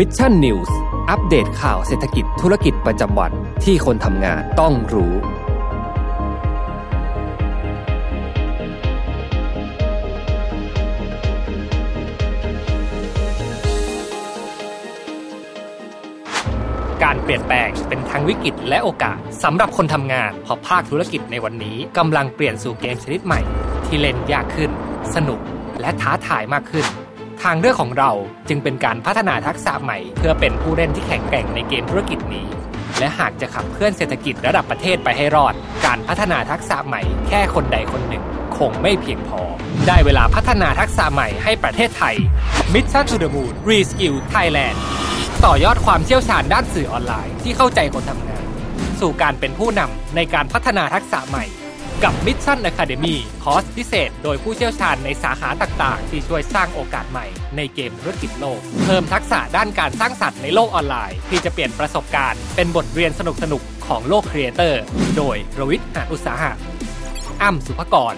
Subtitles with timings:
[0.00, 0.76] Mission News
[1.10, 3.32] อัปเดตข่าวเศรษฐกิจธุรกิจประจำวัน
[3.64, 5.14] ที่คนทำงานต้องรู้
[17.02, 23.40] การเปลี่ยนแปลงเป็นทั้งวิกฤตและโอกาสสำหรับคนทำงานเพราะภาคธุรกิจในวันนี้กำลังเปลี่ยนสู่เกมชนิดใหม่
[23.86, 24.70] ที่เล่นยากขึ้น
[25.14, 25.40] สนุก
[25.80, 26.86] และท้าทายมากขึ้น
[27.44, 28.10] ทางเลือกของเรา
[28.48, 32.46] จึงเป็นการพัฒนาทักษะใหม่ เพื่อเป็นผู้เล่นที่แข็งแกร่งในเกมธุรกิจนี้
[32.98, 35.54] และหากจะขับเคลื่อนเศรษฐกิจระดับประเทศไปให้รอด
[35.86, 38.24] การพัฒนาทักษะใหม่แค่คนใดคนหนึ่ง
[38.58, 39.40] คงไม่เพียงพอ
[39.86, 42.16] ได้เวลาพัฒนาทักษะใหม่ให้ประเทศไทย
[42.72, 44.76] Mission to the Moon Reskill Thailand
[45.44, 48.44] ต่อยอดความเชี่ยวชาญด้านสื่อออนไลน์ที่เข้าใจคนทำงาน
[49.00, 51.44] สู่การเป็นผู้นำในการพัฒนาทักษะใหม่
[52.02, 57.26] กับ Mission Academy คอร์สพิเศษ โดยผู้เชี่ยวชาญในสาขาต่าง ๆ ที่ช่วยสร้างโอกาสใหม่
[57.56, 63.20] ในเกมธุรกิจโลก เพิ่มทักษะด้านการสร้างสรรค์ในโลกออนไลน์ ที่จะเปลี่ยนประสบการณ์ เป็นบทเรียนส
[63.52, 64.82] นุก ๆ ของโลกครีเอเตอร์
[65.16, 66.52] โดยรวิศ หาญอุตสาหะ
[67.42, 68.14] อ้ำสุภกร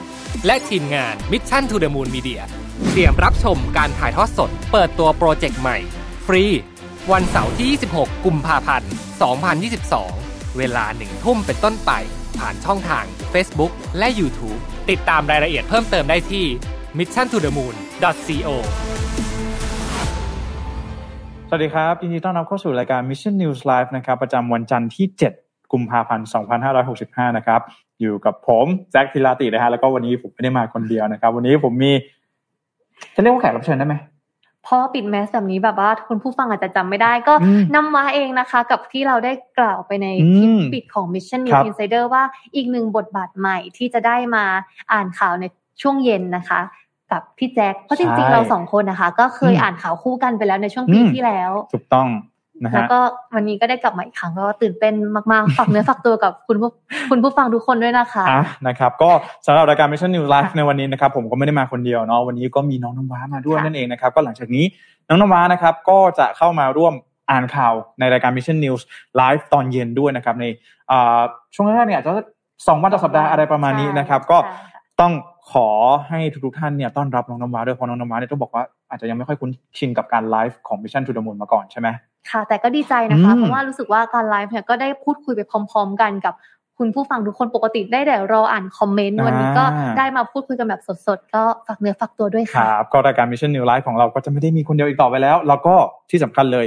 [0.46, 2.40] และทีมงาน Mission to the Moon Media
[2.90, 5.78] เตรียมรับชมการถ่ายทอดสด เปิดตัวโปรเจกต์ใหม่
[6.26, 6.44] ฟรี
[7.12, 7.68] วันเสาร์ที่
[7.98, 8.90] 26 กุมภาพันธ์
[9.62, 10.25] 2022
[10.58, 11.92] เวลาหนึ่งทุ่มเป็นต้นไป
[12.38, 16.44] ผ่านช่องทาง Facebook และ YouTube ติดตามรายละเอียดเพิ่มเติมได้ที่
[16.98, 18.50] mission to the moon co
[21.48, 25.06] สวัสดีครับยินดีต้อนรับเข้าสู่รายการ Mission News Live นะครับประจำวันจันทร์ที่
[25.40, 26.26] 7 กุมภาพันธ์
[26.82, 27.60] 2565 นะครับ
[28.00, 31.92] อยู่กับผมแจ็คทิลาตินะฮะแล้วก็วันนี้ผมไม่ได้มาคนเดียวนะครับ วันนี้ผมมี
[33.14, 33.94] จะเรียกว่าแขกรับเชิญได้ไหม
[34.66, 42.22] พอปิดแมสแบบนี้แบบว่าคุณผู้ฟังอาจจะจำไม่ได้ก็อืมนำมาเองนะคะ กับที่เราได้กล่าวไปในอืมคลิปปิดของ Mission ครั News บ Insider ว่า
[42.54, 44.44] อีกหนึ่งบทบาทใหม่ที่จะได้มา
[44.92, 45.44] อ่านข่าวใน
[45.82, 46.60] ช่วงเย็นนะคะ
[47.10, 52.22] กับพี่แจ็คเพราะจริงๆ เราสองคนนะคะ ก็เคยอืมอ่านข่าวคู่กันไปแล้วในช่วงปีอืมที่แล้ว ถูกต้องนะ
[52.60, 53.00] แล้วฮะก็
[53.34, 54.94] วันนี้ก็ได้กลับมาอีกครั้งก็ตื่นเต้น
[55.32, 56.70] มากๆฝากเนื้อฝากตัวกับคุณผู้
[57.10, 59.10] คุณผู้ฟังทุกคนด้วยนะคะอะนะครับ ก็
[59.46, 64.64] สำหรับรายการ Mission News Live ค่ะในวันนี้นะครับ ผมก็ไม่ได้มาคนเดียวเนาะวันนี้ก็มีน้องน้ำว้ามาด้วยค่ะนั่นเองนะครับ ก็หลังจากนี้
[65.08, 66.94] น้องน้ำว้านะครับ ก็จะเข้ามาร่วม
[67.30, 68.82] อ่านข่าวในรายการ Mission News
[69.20, 70.44] Live ตอนเย็นด้วยนะครับ ใน
[70.90, 71.20] อ่า
[71.54, 72.12] ช่วงแรกๆเนี่ยอาจจะ
[72.68, 75.12] สองวันต่อสัปดาห์อะไรประมาณนี้นะครับ ก็ใช่ค่ะต้อง
[75.52, 75.68] ขอ
[76.08, 81.88] ให้ทุกๆท่านเนี่ยต้อนรับน้องน้ำว้าด้วยเพราะน้องน้ำว้าเนี่ยต้องบอกว่าอาจจะยังไม่ค่อยคุ้นชินกับการไลฟ์ของ Mission to the Moon มาก่อนใช่ไหม
[82.30, 86.34] ค่ะ แต่ก็ดีใจนะคะอืมเพราะว่ารู้สึกว่าการไลฟ์เนี่ยก็ได้พูดคุยไปพร้อม ๆ กันกับ
[86.78, 89.64] คุณผู้ฟังทุกคนปกติได้แต่รออ่านคอมเมนต์วันนี้ก็
[89.98, 95.74] ได้มาพูดคุยกันแบบสดๆ ก็ฝากเนื้อฝากตัวด้วยคค่ะรับก็รายการ Mission New Life ของเราก็จะไม่ได้มีคนเดียวอีกต่อไปแล้ว แล้วก็
[96.10, 96.66] ที่สำคัญเลย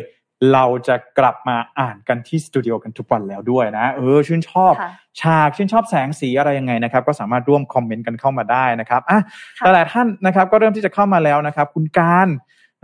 [0.53, 4.91] เราจะกลับมาอ่านกันที่สตูดิโอกันทุกวันแล้วด้วยนะ เออ ชื่นชอบค่ะ
[5.21, 9.19] ฉากชื่นชอบแสงสีอะไรยังไงนะครับ ก็สามารถร่วมคอมเมนต์กันเข้ามาได้นะครับอะ
[9.59, 12.27] ค่ะหลายๆท่านนะครับ ก็เริ่มที่จะเข้ามาแล้วนะครับ คุณการ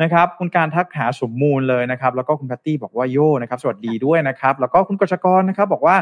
[0.02, 5.96] นะครับคุณการทักหาสมมูลเลยนะครับ แล้วก็คุณแพตตี้บอกว่าโยนะครับ สวัสดีด้วยนะครับ แล้วก็คุณกฤษกรนะครับ บอกว่า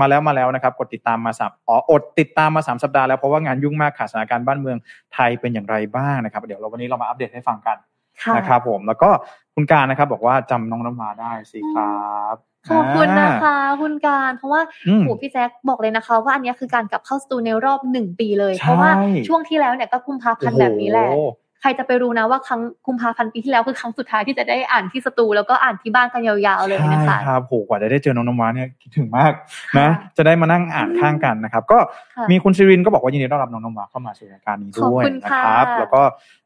[0.00, 4.78] มาแล้วมาแล้วนะครับ กดติดตามมาสามอ๋ออดติดตามมาสามสัปดาห์แล้วเพราะว่างานยุ่งมากค่ะสถานการณ์บ้านเมือง
[5.14, 7.76] ไทยเป็นอย่างไรบ้างนะครับ เดี๋ยวเราวันนี้เรามาอัปเดตให้ฟังกัน
[8.22, 9.10] ค่ะนะครับผมแล้วก็
[9.54, 11.98] คุณการนะครับ บอกว่าจำน้องน้ำมาได้สิครั
[12.32, 12.34] บ
[12.70, 18.90] ขอบคุณนะอ่าคะ คุณการเพราะว่าอืมโหพี่แจ็คบอกเลยนะคะ ว่าอันเนี้ยคือการกลับเข้าสตูในรอบหนึ่งปีเลยใช่เพราะว่า
[19.28, 29.32] ช่วงที่แล้วเนี่ยก็กุมภาพันธ์แบบนี้แหละโอ้โใครจะไปรู้นะว่าครั้งกุมภาพันธ์ปีที่แล้วคือครั้งสุดท้ายที่จะได้อ่านที่สตูแล้วก็อ่านที่บ้านกันยาวๆเลยนะคะใช่ครับโหกว่าจะได้เจอน้องน้ำว้าเนี่ยคิดถึงมาก
[29.74, 31.78] ค่ะนะจะได้มานั่งอ่านข้างกันนะครับ ก็
[32.16, 36.02] ค่ะมีคุณซิรินก็บอกว่ายินดีต้อนรับน้องน้ำว้าเข้ามาสู่รายการนี้ขอบด้วยคุณนะค่ะครับ แล้วก็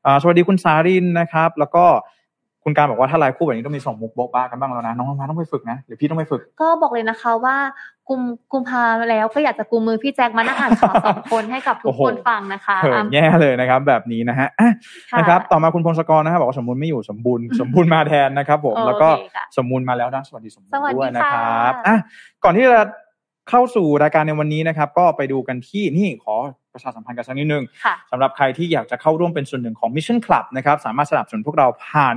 [0.06, 1.84] อ่าสวัสดีคุณสารินนะครับ แล้วก็
[2.64, 7.56] คุณการบอกว่าถ้าไลฟ์คู่แบบนี้ต้องมีส่งมุกโบ๊ะบ้ากันบ้างแล้วนะน้องน้ำว้าต้องไปฝึกนะหรือพี่ต้องไปฝึก ก็บอกเลยนะคะว่า
[8.08, 8.20] กุม
[8.52, 14.70] กุมภาแล้วก็อยากจะกุมมือพี่แจ็คมานั่งอ่านข่าวสองคนให้กับทุโอ้กโหคนฟังนะคะเขินอะแย่เลยนะครับ แบบนี้นะฮะอะ
[15.12, 21.96] ค่ะนะครับ ต่อมาคุณพงศกรนะครับบอกว่าสมบูรณ์ไม่อยู่สมบูรณ์สมบูรณ์มาแทนนะครับผมโอเคแล้วก็ค่ะสมบูรณ์มาแล้วนะสวัสดีสมบูรสวัสณ์ดีด้วยนะครับค่ะอะ
[22.44, 22.80] ก่อนที่จะ
[23.50, 26.36] เข้าสู่รายการในวันนี้นะครับ ก็ไปดูกันที่นี่ขอ
[26.74, 32.16] ประชาสัมพันธ์กันสักนิดนึงค่ะสำหรับใครที่อยากจะเข้าร่วมเป็นส่วนหนึ่งของ Mission Club นะครับสามารถสนับสนุนพวกเราผ่าน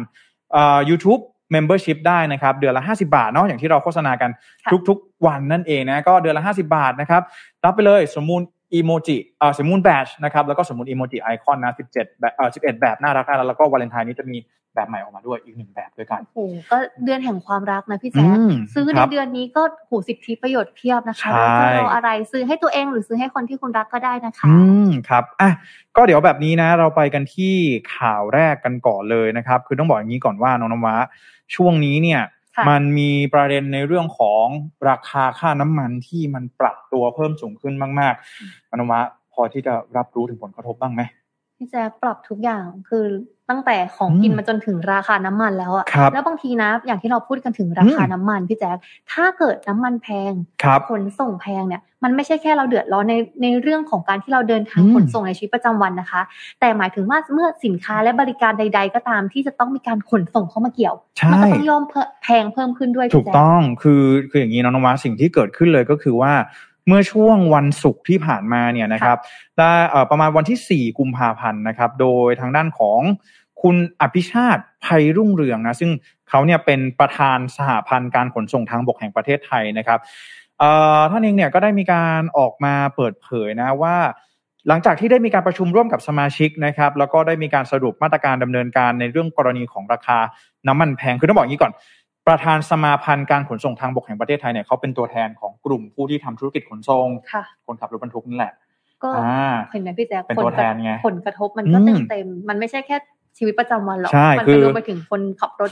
[0.51, 1.21] เอ่อ YouTube
[1.55, 4.31] Membership ได้นะครับ เดือนละ 50 บาทเนาะอย่างที่เราโฆษณากัน
[4.63, 7.21] ค่ะทุกๆวันนั่นเองนะ ก็เดือนละ 50 บาทนะครับ
[7.63, 8.41] รับไปเลยสมมูล
[8.75, 14.37] อีโมจิเอ่อสมมูลแบชนะครับแล้วก็สมมูลอีโมจิไอคอนนะ17แบบเอ่อ11 แบบน่ารักน่ารักแล้วก็วาเลนไทน์นี้จะมี
[14.75, 24.55] แบบใหม่ออกมาด้วยอีกหนึ่งแบบด้วยกันโอ้โหก็เดือนแห่งความรักนะพี่แจ๊คอืมซื้อคในรับเดือนนี้ก็โหสิทธิประโยชน์เพียบนะคะใช่เราจะรออะไรซื้อให้ตัวเองหรือซื้อให้คนที่คุณรักก็ได้นะคะอื
[24.85, 25.51] มครับอะ
[25.95, 27.53] ก็เดี๋ยวแบบนี้นะ เราไปกันที่
[27.95, 30.95] ข่าวแรกกันก่อนเลยนะครับ คือต้องบอกอย่างนี้ก่อนว่าน้องน้ำว้า
[31.55, 32.34] ช่วงนี้เนี่ยค่ะ
[32.69, 34.45] มันมีประเด็นในเรื่องของ
[34.89, 39.01] ราคาค่าน้ำมันที่มันปรับตัวเพิ่มสูงขึ้นมากๆน้องน้ำว้า
[39.33, 41.01] พอที่จะรับรู้ถึงผลกระทบบ้างไหม
[41.57, 43.05] พี่แจ๊คปรับทุกอย่างคือ
[43.49, 48.77] ตั้งแต่ของกินมาจนถึงราคาน้ำมันแล้วอะครับแล้วบางทีนะ อย่างที่เราพูดกันถึงราคาอืมน้ำมันพี่แจ๊ค
[49.11, 56.21] ถ้าเกิดน้ำมันแพงครับขนส่งแพงเนี่ย มันไม่ใช่แค่เราเดือดร้อนในในเรื่องของการที่เราเดินทางอืมขนส่งในชีวิตประจำวันนะคะ
[56.59, 66.33] แต่หมายถึงว่าเมื่อสินค้าและบริการใด ๆ ก็ตามที่จะต้องมีการขนส่งเข้ามาเกี่ยวใช่มัก็ต้องย่อมเพิ่มแพงเพิ่มขึ้นด้วยถูพี่กแจ๊คต้องคือคืออย่างนี้น้องนวัดสิ่งที่เกิดขึ้นเลยก็คือว่า
[66.87, 69.17] เมื่อช่วงวันศุกร์ที่ผ่านมาเนี่ยนะครับ
[69.57, 69.71] ได้
[70.11, 72.99] ประมาณวันที่ 4 กุมภาพันธ์นะครับ โดยทางด้านของ
[73.61, 75.91] คุณอภิชาติภัยรุ่งเรืองนะซึ่ง
[76.29, 79.99] เขาเนี่ยเป็นประธานสหพันธ์การขนส่งทางบกแห่งประเทศไทยนะครับ
[81.11, 83.97] ท่านเองเนี่ยก็ได้มีการออกมาเปิดเผยนะว่า
[84.67, 90.19] หลังจากที่ได้มีการประชุมร่วมกับสมาชิกนะครับ แล้วก็ได้มีการสรุปมาตรการดำเนินการในเรื่องกรณีของราคา
[90.67, 91.73] น้ำมันแพงคือต้องบอกอย่างนี้ก่อน
[92.27, 98.53] ประธานสมาพันธ์การขนส่งทางบกแห่งประเทศไทยเนี่ยเขาเป็นตัวแทนของกลุ่มผู้ที่ทำธุรกิจขนส่งค่ะคนขับรถบรรทุกนั่นแหละ
[99.03, 102.97] ก็อ่าเห็นไหมพี่แจ๊คเป็นตัวแทนไงผลกระทบมันก็อืเต็มมเต็มๆมันไม่ใช่แค่
[103.37, 105.71] ชีวิตประจำวันหรอกใช่มัคือไปรวมไปถึงคนขับรถ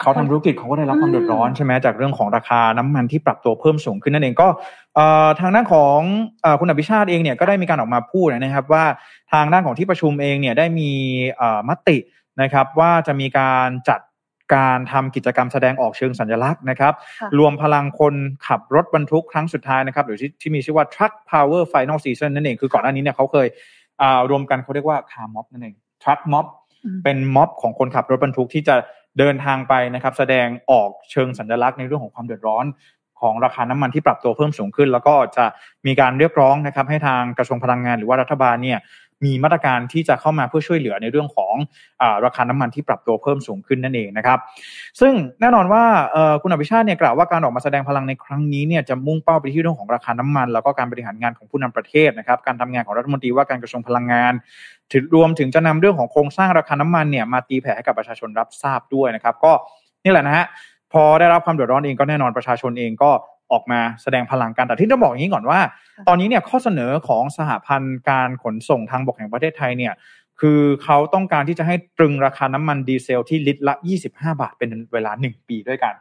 [0.00, 4.48] เขาทำธุรกิจเขาก็ได้รับความอืมเดือดร้อนใช่ไหมจากเรื่องของราคาน้ำมันที่ปรับตัวเพิ่มสูงขึ้นนั่นเองก็
[4.94, 5.98] เอ่อทางด้านของ
[6.42, 8.84] เอ่อคุณอภิชาติเองเนี่ยก็ได้มีการออกมาพูดนะครับว่า
[9.32, 10.90] ทางด้านของที่ประชุมเองเนี่ยได้มี
[11.36, 11.96] เอ่อมติ
[12.42, 14.00] นะครับว่าจะมีการจัด
[14.54, 18.14] การทำกิจกรรมแสดงออกเชิงสัญลักษณ์นะครับค่ะรวมพลังคน
[18.46, 23.46] ขับรถบรรทุกครั้งสุดท้ายนะครับ หรือที่ที่มีชื่อว่า Truck Power Final Season นั่นเอง คือก่อนหน้านี้เนี่ยเขาเคย
[24.02, 26.46] อ่ารวมกันเขาเรียกว่า Car Mob นั่นเอง Truck Mob
[26.84, 28.76] อืมเป็นม็อบของคนขับรถบรรทุกที่จะ
[29.18, 32.66] เดินทางไปนะครับ แสดงออกเชิงสัญลักษณ์ในเรื่องของความเดือดร้อน
[33.20, 35.44] ของราคาน้ำมันที่ปรับตัวเพิ่มสูงขึ้น แล้วก็จะ
[35.86, 38.78] มีการเรียกร้องนะครับ ให้ทางกระทรวงพลังงานหรือว่ารัฐบาลเนี่ย
[39.24, 41.54] มีมาตรการที่จะเข้ามาเพื่อช่วยเหลือในเรื่องของ
[42.00, 44.38] อราคาน้ำมันที่ปรับตัวเพิ่มสูงขึ้นนั่นเองนะครับ
[45.00, 45.82] ซึ่งแน่นอนว่า
[46.42, 54.32] คุณอภิชาติเนี่ยกล่าวว่าการออกมาแสดงพลังในครั้งนี้เนี่ยจะมุ่งเป้าไปที่เรื่องของราคาน้ำมัน แล้วก็การบริหารงานของผู้นำประเทศนะครับ การทำงานของรัฐมนตรีว่าการกระทรวงพลังงาน
[54.92, 59.52] ถึงรวมถึงจะนำเรื่องของโครงสร้างราคาน้ำมันเนี่ยมาตีแผ่ให้กับประชาชนรับทราบด้วยนะครับ ก็
[60.04, 60.46] นี่แหละนะฮะ
[60.92, 63.10] พอได้รับความเดือดร้อนเองก็แน่นอนประชาชนเองก็
[63.52, 65.60] ออกมาแสดงพลังกันแต่ที่ต้องบอกอย่างนี้ก่อนว่า
[66.08, 69.94] ตอนนี้เนี่ยข้อเสนอของสหพันธ์การขนส่งทางบกแห่งประเทศไทยเนี่ย
[70.40, 73.74] คือเขาต้องการที่จะให้ตรึงราคาน้ำมันดีเซลที่ลิตรละ
[74.08, 75.94] 25 บาทเป็นเวลา 1 ปีด้วยกัน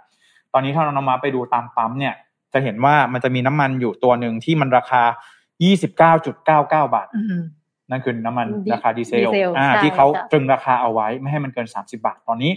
[0.53, 2.13] ตอนนี้ถ้าเรานำมาไปดูตามปั๊มเนี่ย
[2.53, 5.03] จะเห็นว่ามันจะมีน้ำมันอยู่ตัวหนึ่งที่มันราคา
[5.63, 7.43] 29.99 บาทอืม
[7.91, 12.51] นั่นคือน้ำมันดีราคาดีเซลดีเซลอ่าใช่ที่เขาค่ะตรึงราคาเอาไว้ไม่ให้มันเกิน 30 บาทตอนนี้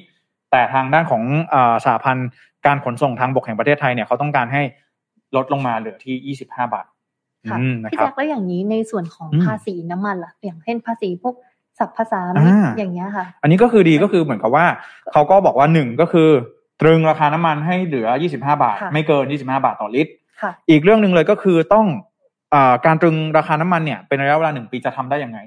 [0.51, 1.23] แต่ทางด้านของ
[1.55, 2.29] อาสหพันธ์
[2.69, 4.63] การขนส่งทางบกแห่งประเทศไทยเนี่ยเขาต้องการให้
[5.37, 6.87] ลดลงมาเหลือที่ 25 บาท
[7.51, 11.35] ค่ะอืมนะพี่ครัแจ็บคแล้วอย่างนี้ในส่วนของอืมภาษีน้ำมันล่ะ อย่างเช่นภาษีพวก
[11.79, 14.67] สัพพสามิตอ่าอย่างเงี้ยค่ะ อันนี้ก็คือดีก็คือเหมือนกับว่า
[15.13, 16.29] เขาก็บอกว่าหนึ่งก็คือ
[16.81, 20.13] ตรึงราคาน้ำมันให้เหลือ 25 บาทค่ะไม่เกิน 25 บาทต่อลิตร
[20.43, 21.87] ค่ะอีกเรื่องหนึ่งเลยก็คือต้อง
[22.55, 25.39] อาการตรึงราคาน้ำมันเนี่ยเป็นระยะเวลาหนึ่งปีจะทำได้ยังไง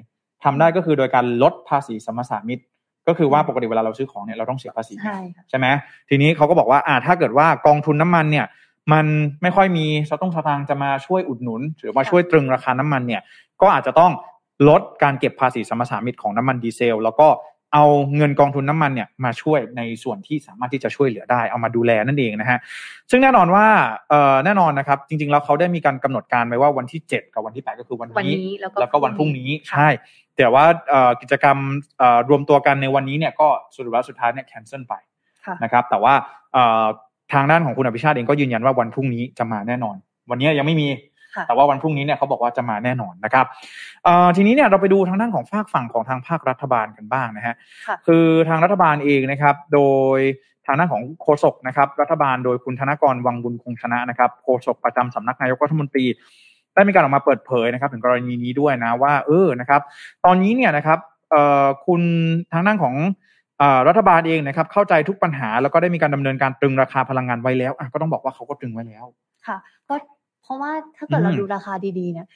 [0.44, 2.62] ทำได้ก็คือโดยการลดภาษีสัมปทานมิตร
[3.08, 5.66] ก็คือว่าปกติเวลาเราซื้อของเนี่ยเราต้องเสียภาษีใช่ค่ะใช่ไหม
[6.08, 8.46] ทีนี้เขาก็บอกว่าอ่าถ้าเกิดว่ากองทุนน้ำมันเนี่ย
[8.92, 9.06] มัน
[9.42, 13.22] ไม่ค่อยมีสตุ้งสตางค์จะมาช่วยอุดหนุน หรือมาช่วยตรึงราคาน้ำมันเนี่ย
[13.62, 14.12] ก็อาจจะต้อง
[14.68, 17.28] ลดการเก็บภาษีสัมปทานมิตรของน้ำมันดีเซล แล้วก็
[17.74, 22.58] เอาเงินกองทุนน้ำมันเนี่ยมาช่วยในส่วนที่สามารถที่จะช่วยเหลือได้เอามาดูแลนั่นเองนะฮะ
[23.10, 23.66] ซึ่งแน่นอนว่า
[24.08, 29.88] เอ่อแน่นอนนะครับ จริง ๆ แล้วเขาได้มีการกำหนดการไว้ว่าวันที่ 7 กับวันที่ 8 ก็คือวันวันนี้นี้แล้วก็แล้วก็วันพรุ่งนี้ค่ะใช่
[30.36, 31.56] แต่ว่าเอ่อกิจกรรม
[31.98, 34.94] เอ่อรวมตัวกันในวันนี้เนี่ยก็สรุปแล้วสุดท้ายเนี่ยแคนเซิลไป
[35.46, 36.14] ค่ะนะครับแต่ว่า
[36.52, 36.86] เอ่อ
[37.32, 39.96] ทางด้านของคุณอภิชาติเองก็ยืนยันว่าวันพรุ่งนี้จะมาแน่นอน
[40.30, 40.88] วันนี้ยังไม่มี
[41.34, 43.46] ค่ะแต่ว่าวันพรุ่งนี้เนี่ยเขาบอกว่าจะมาแน่นอนนะครับ
[44.04, 47.54] เอ่อทีนี้เนี่ยเราไปดูทางด้านของฝากฝั่งของทางภาครัฐบาลกันบ้างนะฮะ
[47.88, 49.80] ค่ะคือทางรัฐบาลเองนะครับ โด
[50.16, 50.18] ย
[50.66, 56.04] ทางด้านของโฆษกนะครับ รัฐบาลโดยคุณธนกรวังบุญคงชนะนะครับโฆษกประจำสำนักนายกรัฐมนตรี
[56.74, 59.80] ได้มีการออกมาเปิดเผยนะครับ ถึงกรณีนี้ด้วยนะว่าเออนะครับ
[60.24, 60.98] ตอนนี้เนี่ยนะครับ
[61.30, 62.02] เอ่อคุณ
[62.52, 62.94] ทางด้านของ
[63.58, 69.04] เอ่อรัฐบาลเองนะครับ เข้าใจทุกปัญหา แล้วก็ได้มีการดำเนินการตรึงราคาพลังงานไว้แล้วอะก็ต้องบอกว่าเขาก็ตรึงไว้แล้ว
[69.46, 69.56] ค่ะ
[69.88, 69.94] ก็
[70.42, 72.28] เพราะว่าถ้าเกิดเราอืมดูราคาดีๆเนี่ย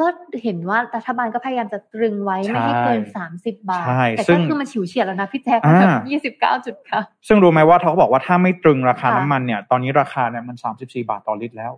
[0.00, 0.06] ก็
[0.42, 11.72] เห็นว่ารัฐบาลก็พยายามจะตรึงไว้ใช่ไม่ให้เกินสามสิบบาทใช่แต่ซึ่ก็งคือมันฉิวเฉียดแล้วนะพี่แจ๊คอ่าแบบยี่สิบเก้าจุดค่ะ ซึ่งรู้ไหมว่าเขาบอกว่าถ้าไม่ตรึงราคาค่ะน้ำมันเนี่ย ตอนนี้ราคาเนี่ยมันสามสิบสี่บาทต่อลิตรแล้ว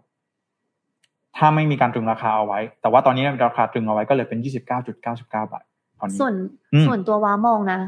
[1.37, 5.65] ถ้าไม่มีการตรึงราคาเอาไว้ แต่ว่าตอนนี้ราคาตรึงเอาไว้ก็เลยเป็นยี่สิบเก้าจุดเก้าสิบเก้าบาท
[5.99, 6.35] ตอนนี้ส่วน
[6.73, 7.81] อืมส่วนตัวว้ามองนะ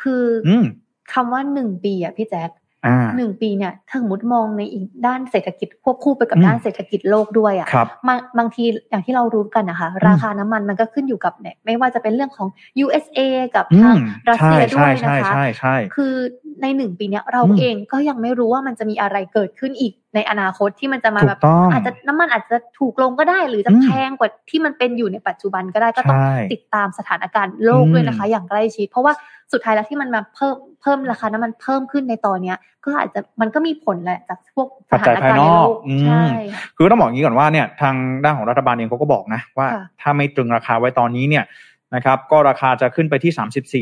[0.00, 0.64] คือออืม
[1.12, 2.50] คำว่าหนึ่งปีอะพี่แจ๊ค
[2.86, 12.48] อ่าหนึ่งปีเนี่ยถ้าสมมติมองในอีกด้านเศรษฐกิจควบคู่ไปกับอืมด้านเศรษฐกิจโลกด้วยอะครับบางบางทีอย่างที่เรารู้กันนะคะราคาน้ำมันมันก็ขึ้นอยู่กับเนี่ยไม่ว่าจะเป็นเรื่องของ
[12.84, 13.18] USA
[13.56, 16.14] กับอืทางมรัสใช่เซียด้ใช่วยใช่นะคะใช่ใช่คือ
[16.62, 21.38] ในหนึ่งปีเนี้ยเราเองก็ยังไม่รู้ว่ามันจะมีอะไรเกิดขึ้นอีกในอนาคตที่มันจะมาแบบ
[21.72, 26.20] อาจจะน้ำมันอาจจะถูกลงก็ได้ หรือจะแพงกว่าที่มันเป็นอยู่ในปัจจุบันก็ได้ก็ต้อง
[26.52, 29.12] ติดตามสถานการณ์โลกด้วยนะคะ อย่างใกล้ชิด เพราะว่า
[29.52, 36.22] สุดท้ายแล้วที่มันมาเพิ่มเพิ่มราคาน้ำมันเพิ่มขึ้นในตอนเนี้ย ก็อาจจะมันก็มีผลแหละจากพวกสถานการณ์ในโลกใช่
[36.76, 39.66] คือต้องบอกอย่างนี้ก่อนว่าเนี่ยทางด้านของรัฐบาลเองเขาก็บอกนะว่า
[40.00, 41.44] ถ้าไม่ตรึงราคาไว้ตอนนี้เนี่ย
[41.94, 43.32] นะครับก็ราคาจะขึ้นไปที่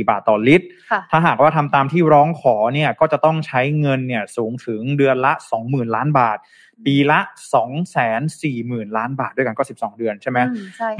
[0.05, 0.67] 34 บาทต่อลิตร
[1.11, 5.33] ถ้าหากว่าทำตามที่ร้องขอเนี่ยก็จะต้องใช้เงินเนี่ยสูงถึงเดือนละ
[5.65, 6.39] 20,000 ล้านบาท
[6.87, 7.21] ปีละ
[8.09, 10.39] 240,000 ล้านบาทด้วยกันก็ 12 เดือนใช่ไหม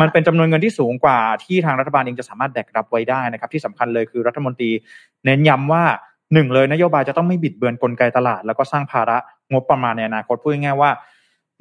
[0.01, 4.71] มันเป็นจำนวนเงินที่สูงกว่าที่ทางรัฐบาลเองจะสามารถแดกรับไว้ได้นะครับที่สำคัญเลยคือรัฐมนตรี
[5.25, 5.85] เน้นย้ำว่า
[6.35, 9.19] หนึ่งเลยนโยบายจะต้องไม่บิดเบือนกลไกตลาด แล้วก็สร้างภาระ
[9.53, 10.91] งบประมาณในอนาคตพูดง่ายๆว่า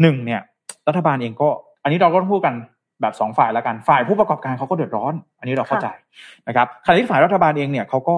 [0.02, 0.42] หนึ่งเนี่ย
[0.88, 1.50] รัฐบาลเองก็
[1.84, 2.56] อันนี้เราก็พูดกัน
[3.02, 5.88] แบบสองฝ่ายแล้วกันฝ่ายผู้ประกอบการเขาก็เดือดร้อน อันนี้เราเข้าใจ
[6.48, 8.18] นะครับขณะที่ฝ่ายรัฐบาลเองเนี่ยเขาก็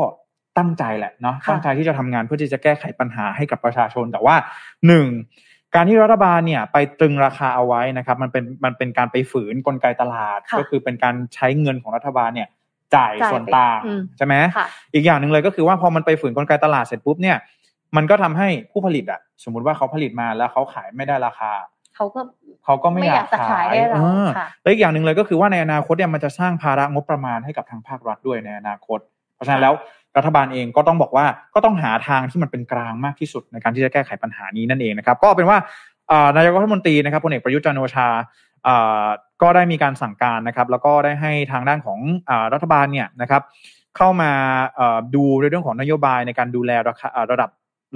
[0.57, 4.35] ตั้งใจแหละเนาะตั้งใจที่จะทำงานเพื่อที่จะแก้ไขปัญหาให้กับประชาชน แต่ว่า
[4.87, 5.07] หนึ่ง
[5.75, 12.49] การที่รัฐบาลเนี่ยไปตรึงราคาเอาไว้นะครับมันเป็นมันเป็นการไปฝืนกลไกตลาด ก็คือเป็นการใช้เงินของรัฐบาลเนี่ย
[12.95, 13.79] จ่ายส่วนต่าง
[14.17, 14.35] ใช่ไหม
[14.93, 17.37] อีกอย่างหนึ่งเลยก็คือว่าพอมันไปฝืนกลไกตลาดเสร็จปุ๊บเนี่ย
[17.95, 21.51] มันก็ทำให้ผู้ผลิตอะสมมุติว่าเขาผลิตมาแล้วเขาขายไม่ได้ราคา
[21.95, 22.21] เขาก็
[22.67, 23.99] เขาก็ไม่อยากขายให้เรา
[24.61, 28.99] แล้วอีกอย่างหนึ่งเลยก็คือว่าในอนาคตเนี่ยมันจะสร้างภาระงบประมาณให้กับทางภาครัฐด้วยในอนาคต
[29.35, 29.73] เพราะฉะนั้นแล้ว
[30.17, 35.57] รัฐบาลเองก็ต้องบอกว่าก็ต้องหาทางที่มันเป็นกลางมากที่สุดในการที่จะแก้ไขปัญหานี้นั่นเองนะครับ ก็เป็นว่า
[36.35, 38.07] นายกรัฐมนตรีนะครับพลเอกประยุทธ์จันโอชา
[39.41, 41.99] ก็ได้มีการสั่งการนะครับ แล้วก็ได้ให้ทางด้านของ
[42.53, 43.41] รัฐบาลเนี่ยนะครับ
[43.97, 44.31] เข้ามา
[45.15, 47.49] ดูในเรื่องของนโยบายในการดูแลราคาระดับ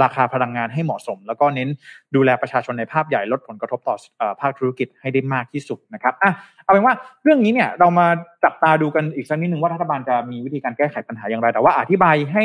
[0.03, 1.69] ราคาพลังงานให้เหมาะสม แล้วก็เน้น
[2.15, 3.95] ดูแลประชาชนในภาพใหญ่ลดผลกระทบต่อ
[4.41, 6.31] ภาคธุรกิจให้ได้มากที่สุดนะครับอะ
[6.63, 8.07] เอาเป็นว่าเรื่องนี้เนี่ยเรามา
[8.43, 12.43] จับตาดูกันอีกสักนิดหนึ่งว่ารัฐบาลจะมีวิธีการแก้ไขปัญหาอย่างไร แต่ว่าอธิบายให้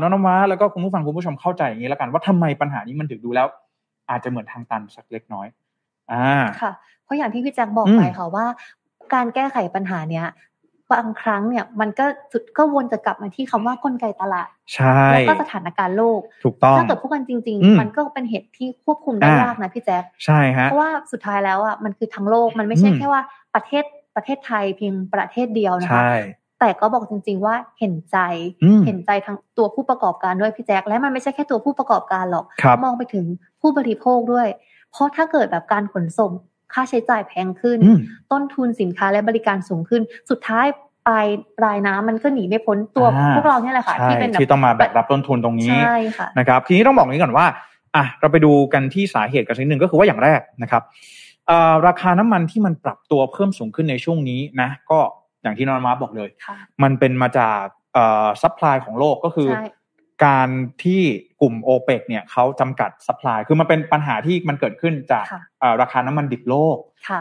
[0.00, 3.46] น้องนมาแล้วก็คุณผู้ฟังคุณผู้ชมเข้าใจอย่างนี้แล้วกันว่าทำไมปัญหานี้มันถึงดูแล้ว
[4.10, 5.46] อาจจะเหมือนทางตันสักเล็กน้อย
[6.12, 6.72] อ่าค่ะ
[7.04, 8.46] เพราะอย่างที่พี่แจ็คบอกไปค่ะว่า
[9.14, 10.26] การแก้ไขปัญหาเนี้ย
[10.92, 23.22] บางครั้งเนี่ยมันก็สุดก็วนจะกลับมาที่คำว่ากลไกตลาดใช่แล้วก็สถานการณ์โลกถูกต้องถ้าเกิดพูดกันจริง ๆ มันก็เป็นเหตุที่ควบคุมได้ยากนะพี่แจ๊คใช่ฮะเพราะว่าสุดท้ายแล้วอะมันคือทั้งโลกมันไม่ใช่แค่ว่า
[23.54, 23.84] ประเทศ
[24.16, 26.04] ประเทศไทยเพียงประเทศเดียวนะคะ
[26.60, 28.18] แต่ก็บอกจริง ๆ ว่าเห็นใจ
[28.86, 32.44] เห็นใจทั้งตัวผู้ประกอบการด้วยพี่แจ๊คและมันไม่ใช่แค่ตัวผู้ประกอบการหรอก
[32.84, 33.24] มองไปถึง
[33.60, 34.48] ผู้บริโภคด้วย
[34.92, 36.30] เพราะถ้าเกิดแบบการขนส่ง
[36.74, 37.78] ค่าใช้จ่ายแพงขึ้น
[38.32, 40.66] ต้นทุนสินค้าและบริการสูงขึ้น สุดท้าย
[41.06, 41.26] ปลาย
[41.58, 47.46] ปลายน้ำมันก็หนีไม่พ้นตัวพวกเราเนี่ยแหละค่ะที่เป็นที่ต้องมาแบกรับต้นทุนตรงนี้ใช่ค่ะนะครับ ทีนี้ต้องบอกนี้ก่อนว่า
[47.96, 50.82] อะเราไปดูกันที่สาเหตุกันสักนึงก็คือว่าอย่างแรกนะครับ
[51.86, 54.98] ราคาน้ำมันที่มันปรับตัวเพิ่มสูงขึ้นในช่วงนี้นะ ก็
[55.42, 56.28] อย่างที่น้องม้าบอกเลย
[56.82, 57.60] มันเป็นมาจาก
[58.42, 59.48] supply ของโลกก็คือ
[60.24, 60.48] การ
[60.84, 61.02] ที่
[61.40, 65.24] กลุ่มโอเปกเนี่ยเขาจำกัด supply คือมันเป็นปัญหาที่มันเกิดขึ้นจาก
[65.80, 66.76] ราคาน้ำมันดิบโลก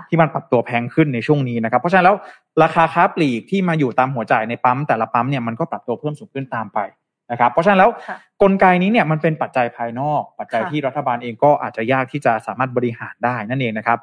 [0.10, 2.16] ที่มันปรับตัวแพงขึ้นในช่วงนี้นะครับเพราะฉะนั้นแล้ว
[2.64, 6.80] ราคาค้าปลีกที่มาอยู่ตามหัวจ่ายในปั๊มแต่ละปั๊มเนี่ยมันก็ปรับตัวเพิ่มสูงขึ้นตามไป
[7.32, 7.92] นะครับเพราะฉะนั้นแล้ว
[8.42, 14.00] กลไกนี้เนี่ยมันเป็นปัจจัยภายนอก ปัจจัยที่รัฐบาลเองก็อาจจะยากที่จะสามารถบริหารได้นั่นเองนะครับ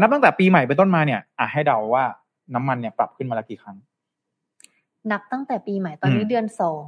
[0.00, 2.04] นับตั้งแต่ปีใหม่เป็นต้นมาเนี่ยอะให้เดาว่า
[2.54, 3.76] น้ำมันเนี่ยปรับขึ้นมาแล้วกี่ครั้ง
[5.10, 6.84] นับตั้งแต่ปีใหม่ตอนนี้เดือนสอง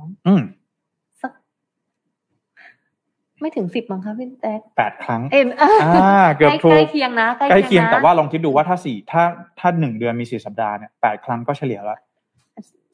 [3.46, 9.22] ไม่ถึงสิบมั้งคะพี่แจ๊คแปดครั้ง เอ็นอ่าเกือบถูกใกล้เคียงนะใกล้เคียงแต่ว่าลองคิดดูว่าถ้าสี่ถ้า
[9.58, 11.98] ถ้าหนึ่งเดือนมีสี่สัปดาห์เนี่ยแปดครั้งก็เฉลี่ยแล้ว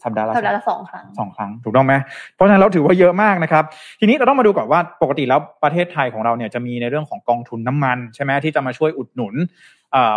[0.04, 1.94] สัปดาห์ละสัปดาห์ละสองครั้งสองครั้งถูกต้องไหม
[2.35, 3.64] เพราะฉะนั้นเราถือว่าเยอะมากนะครับ
[4.00, 9.35] ทีนี้เราต้องมาดูก่อนว่าปกติแล้วประเทศไทยของเราเนี่ยจะมีในเรื่องของกองทุนน้ามันใช่ไหมที่จะมาช่วยอุดหนุน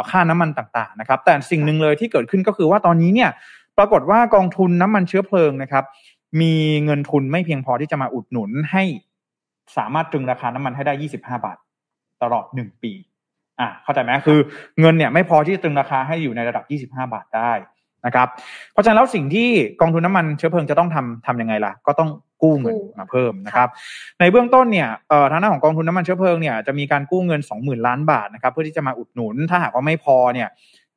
[0.10, 3.30] ค่าน้ำมันต่างๆนะครับ แต่สิ่งหนึ่งเลยที่เกิดขึ้นก็คือว่าตอนนี้เนี่ย
[3.78, 5.84] ปรากฏว่ากองทุนน้ำมันเชื้อเพลิงนะครับ
[6.42, 6.54] มี
[6.86, 8.84] เงินทุนไม่เพียงพอที่จะมาอุดหนุนให้
[9.78, 11.58] สามารถตรึงราคาน้ำมันให้ได้ยี่สิบห้าบาท
[12.24, 12.94] ตลอดหนึ่งปี
[13.60, 14.40] อะเข้าใจไหมคือ
[14.80, 17.52] เงินเนี่ยไม่พอที่จะตรึงราคาให้อยู่ในระดับยี่สิบห้าบาทได้
[18.06, 18.28] นะครับ
[18.72, 19.50] เพราะฉะนั้นแล้วสิ่งที่
[19.82, 22.10] กองทุนน้ามันเชื้อเพลิงจะต้องทำทํำยังไงล่ะ ก็ต้อง
[22.42, 23.70] กู้เงินมาเพิ่มนะครับ
[24.20, 30.50] ในเบื้องต้นเนี่ยเอ่อทางด้านของกองทุนน้ามันเชื้อเพลิงเนี่ยจะมีการกู้เงินสองหมื่นล้านบาทนะครับ เพื่อที่จะมาอุดหนุน ถ้าหากว่าไม่พอเนี่ย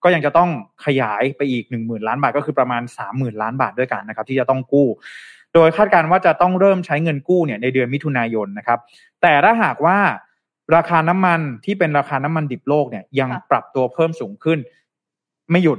[0.02, 0.50] ก็ยังจะต้อง
[0.84, 4.88] ขยายไปอีกหนึ่งหมื่นล้านบาทก็คือประมาณสามหมื่นล้านบาทด้วยกันนะครับ ที่จะต้องกู้
[5.54, 8.78] โดยคาดการณ์ว่าจะต้องเริ่มใช้เงินกู้เนี่ยในเดือนมิถุนายนนะครับ
[9.22, 9.98] แต่ถ้าหากว่า
[10.76, 14.58] ราคาน้ำมันที่เป็นราคาน้ำมันดิบโลกเนี่ยยังปรับตัวเพิ่มสูงขึ้น
[15.50, 15.78] ไม่หยุด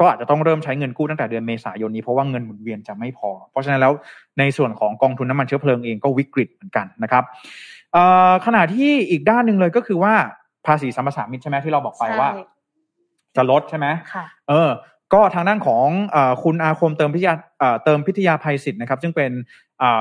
[0.00, 3.92] ก็อาจจะต้องเริ่มใช้เงินกู้ตั้งแต่เดือนเมษายนนี้เพราะว่าเงินหมุนเวียนจะไม่พอ เพราะฉะนั้นแล้ว
[4.38, 7.24] ในส่วนของกองทุนน้ามันเชื้อเพลิงเองก็วิกฤตเหมือนกันนะครับ
[8.46, 10.14] ขณะที่อีกด้านหนึ่งเลยก็คือว่า
[10.66, 12.28] ภาษีสัมปทานมิตรใช่ไหมที่เราบอกไปว่า
[13.36, 13.86] จะลดใช่ไหม
[14.48, 14.70] เออ
[15.14, 17.34] ก็ทางด้านของอคุณอาคมเติมพิทยา
[17.84, 19.30] เติมพิทยาภัยศิษย์นะครับ ซึ่งเป็น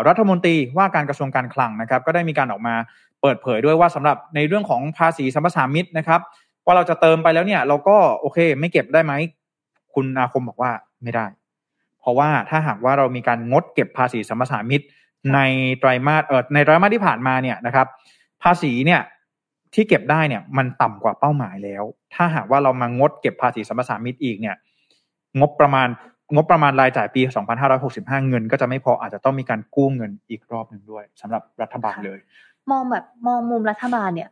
[0.07, 2.75] รัฐมนตรีว่าการกระทรวงการคลังนะครับ ก็ได้มีการออกมา
[3.21, 6.21] เปิดเผยด้วยว่าสำหรับในเรื่องของภาษีสัมปทานมิตรนะครับ
[6.65, 9.13] ว่าเราจะเติมไปแล้วเนี่ย เราก็โอเค ไม่เก็บได้ไหม
[9.93, 10.71] คุณอาคมบอกว่า
[11.03, 11.25] ไม่ได้
[11.99, 14.85] เพราะว่าถ้าหากว่าเรามีการงดเก็บภาษีสัมปทานมิตร
[15.33, 15.39] ใน
[15.79, 17.87] ไตรมาสเออในไตรมาสที่ผ่านมาเนี่ยนะครับ
[18.43, 19.01] ภาษีเนี่ย
[19.73, 21.83] ที่เก็บได้เนี่ยมันต่ำกว่าเป้าหมายแล้ว
[22.15, 24.55] ถ้าหากว่าเรามางดเก็บภาษีสัมปทานมิตรอีกเนี่ย
[25.39, 25.87] งบประมาณ
[26.35, 27.21] งบประมาณรายจ่ายปี
[27.73, 32.19] 2565 เงิน ก็จะไม่พออาจจะต้องมีการกู้เงินอีกรอบหนึ่งด้วยสำหรับรัฐบาลเลย
[32.71, 34.29] มองแบบมองมุมรัฐบาลเนี่ย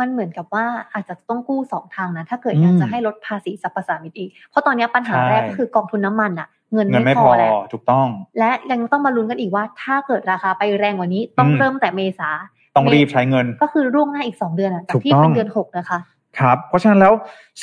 [0.00, 8.06] มันเหมือนกับว่าอาจจะต้องกู้สองทางนะถ้าเกิดอยากจะให้ลดภาษีสรรพสามิตอีกเพราะตอนนี้ปัญหาแรกก็คือกองทุนน้ามันอะเงินไม่พอแล้วถูกต้อง
[8.38, 12.30] และยังต้องมาลุ้นกันอีกว่า ถ้าเกิดราคาไปแรงกว่านี้ต้องเริ่มแต่เมษา
[12.76, 15.98] ต้องรีบใช้เงิน ก็คือร่วงหน้าอีกสองเดือนอะจากที่เป็นเดือนหกนะคะ
[16.38, 17.12] ครับ เพราะฉะนั้นแล้ว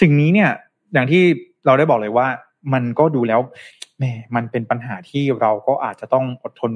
[0.02, 0.50] สิ่งนี้เนี่ย
[0.94, 1.22] อย่างที่
[1.66, 2.28] เราได้บอกเลยว่า
[2.74, 3.40] มันก็ดูแล้ว
[3.98, 4.04] แหม
[4.36, 6.72] มันเป็นปัญหาที่เราก็อาจจะต้องอดทน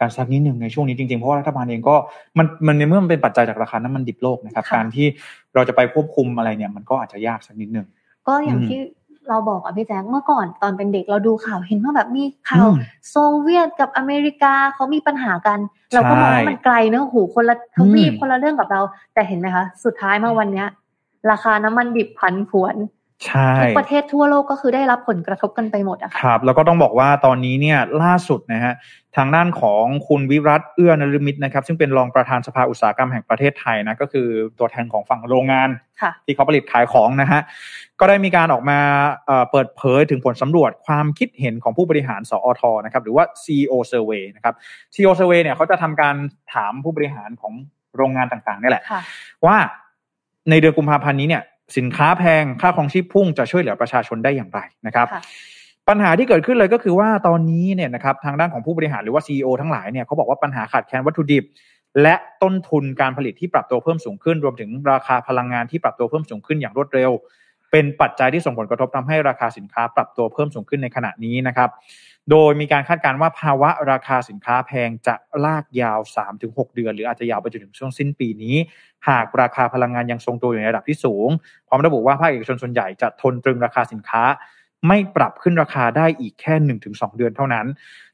[0.00, 1.96] การสักนิดหนึ่งในช่วงนี้จริงๆ เพราะว่ารัฐบาลเองก็
[2.38, 5.06] มันมันในเมื่อมันเป็นปัจจัยจากราคาน้ำมันดิบโลกนะครับ การที่
[5.54, 7.86] เราจะไปควบคุมอะไรเนี่ย มันก็อาจจะยากสักนิดหนึ่ง
[8.26, 8.78] ก็อย่างที่
[9.28, 12.68] เราบอกอะพี่แจ๊คเมื่อก่อนตอนเป็นเด็กเราดูข่าวเห็นว่าแบบมีข่าว
[13.10, 15.58] โซเวียตกับอเมริกาเขามีปัญหากัน
[15.94, 18.80] เราก็มองว่ามันไกลเนอะหูคนละทวีปคนละเรื่องกับเรา
[19.14, 20.66] แต่เห็นไหมคะ สุดท้ายมาวันเนี้ย
[21.30, 22.74] ราคาน้ำมันดิบพันผวน
[23.26, 28.74] ใช่ทุกประเทศทั่วโลกก็คือได้รับผลกระทบกันไปหมดอะครับ แล้วก็ต้องบอกว่าตอนนี้เนี่ยล่าสุดนะฮะ
[29.16, 34.26] ทางด้านของคุณวิรัตเอื้อนฤมิตนะครับ ซึ่งเป็นรองประธานสภาอุตสาหกรรมแห่งประเทศไทยนะก็คือ
[34.58, 35.68] ตัวแทนของฝั่งโรงงาน
[36.24, 37.40] ที่เขาผลิตขายของนะฮะ
[38.00, 38.78] ก็ได้มีการออกมา
[39.50, 44.54] เปิดเผยถึงผลสำรวจความคิดเห็นของผู้บริหารสอทนะครับหรือว่า CEO Survey นะครับ
[44.94, 46.14] CEO Survey เนี่ยเขาจะทำการ
[46.54, 47.52] ถามผู้บริหารของ
[47.96, 48.82] โรงงานต่างๆนี่แหละ
[49.46, 49.56] ว่า
[50.50, 51.42] ในเดือนกุมภาพันธ์นี้เนี่ย
[51.76, 55.06] สินค้าแพงค่าครองชีพพุ่งจะช่วยเหลือประชาชนได้อย่างไรนะครับ
[55.88, 61.44] ปัญหาที่เกิดขึ้นเลยก็คือว่าตอนนี้เนี่ยนะครับทางด้านของผู้บริหารหรือว่า CEO ทั้งหลายเนี่ยเขาบอกว่าปัญหาขาดแคลนวัตถุดิบ
[62.02, 67.10] และต้นทุนการผลิตที่ปรับตัวเพิ่มสูงขึ้น รวมถึงราคาพลังงานที่ปรับตัวเพิ่มสูงขึ้นอย่างรวดเร็ว
[67.70, 71.68] เป็นปัจจัยที่ส่งผลกระทบทำให้ราคาสินค้าปรับตัวเพิ่มสูงขึ้นในขณะนี้นะครับ
[72.30, 75.98] โดยมีการคาดการณ์ว่าภาวะราคาสินค้าแพงจะลากยาว
[76.38, 78.56] 3-6 เดือน หรืออาจจะยาวไปจนถึงช่วงสิ้นปีนี้
[79.08, 81.28] หากราคาพลังงานยังทรงตัวอยู่ในระดับที่สูง
[81.68, 84.22] พร้อมระบุว่าภาคเอกชนส่วนใหญ่จะทนตรึงราคาสินค้า
[84.88, 86.54] ไม่ปรับขึ้นราคาได้อีกแค่
[86.86, 87.66] 1-2 เดือนเท่านั้น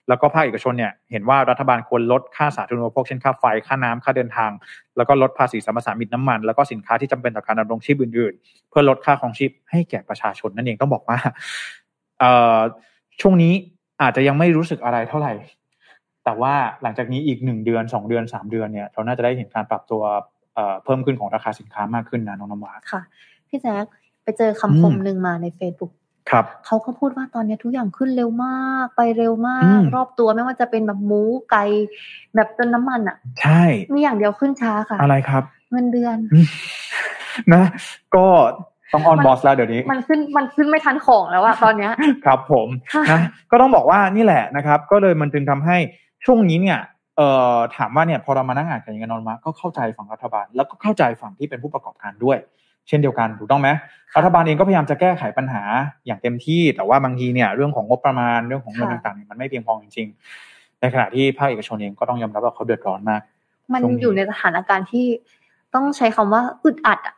[0.09, 4.51] แล้วก็ภาคเอกชนเนี่ยเห็นว่ารัฐบาลควรลดค่าสาธารณูปโภคเช่นค่าไฟค่าน้ำค่าเดินทาง
[4.97, 11.19] แล้วก็ลดภาษีสัมปทามิตน้ำมัน แล้วก็สินค้าที่จำเป็นต่อการดำรงชีพอื่น ๆ เพื่อลดค่าของชีพให้แก่ประชาชนนั่นเองต้องบอกว่า
[13.21, 13.55] ช่วงนี้
[14.03, 15.33] อาจจะยังไม่รู้สึกอะไรเท่าไหร่
[16.25, 20.03] แต่ว่าหลังจากนี้อีกหนึ่งเดือนสองเดือนสามเดือนเนี่ยเราน่าจะได้เห็นการปรับตัว
[20.85, 23.03] เพิ่มขึ้นของราคาสินค้ามากขึ้นนะน้องน้ำหวานค่ะ
[23.49, 23.85] พี่แจ๊ค
[24.23, 25.93] ไปเจอคำคมหนึ่งมาใน Facebook
[26.31, 31.65] ครับเขาก็พูดว่าตอนนี้ทุกอย่างขึ้นเร็วมาก ไปเร็วมาก รอบตัวไม่ว่าจะเป็นแบบหมูไก่
[32.35, 33.63] แบบจนน้ำมันอะ ใช่
[33.95, 36.17] มีอย่างเดียวขึ้นช้าค่ะ อะไรครับ เงินเดือน
[37.53, 37.65] นะ
[38.15, 38.27] ก็
[38.95, 41.93] ต้องออนบอสแล้วเดี๋ยวนี้ มันขึ้นมันขึ้นไม่ทันของแล้วอะตอนเนี้ย
[42.25, 42.69] ครับผม
[43.11, 45.77] นะก็ต้องบอกว่านี่แหละนะครับ ก็เลยมันจึงทำให้
[46.25, 46.79] ช่วงนี้เนี่ย
[47.17, 52.39] เอ่อถามว่าเนี่ยพอเรามานั่งอ่านกันอย่างนอนมาก็เข้าใจฝั่งรัฐบาล แล้วก็เข้าใจฝั่งที่เป็นผู้ประกอบการด้วย
[52.89, 53.69] เช่นเดียวกันถูกต้องไหม
[54.17, 55.63] รัฐบาลเองก็พยายามจะแก้ไขปัญหา
[56.07, 63.21] อย่างเต็มที่ แต่ว่าบางทีเนี่ยเรื่องของงบประมาณเรื่องของเงินต่างๆมันไม่เพียงพอจริงๆ ในขณะที่ภาคเอกชนเองก็ต้องยอมรับว่าเขาเดือดร้อนมาก
[63.73, 65.07] มันอยู่ในสถานการณ์ที่
[65.75, 67.15] ต้องใช้คำว่าอึดอัดอะ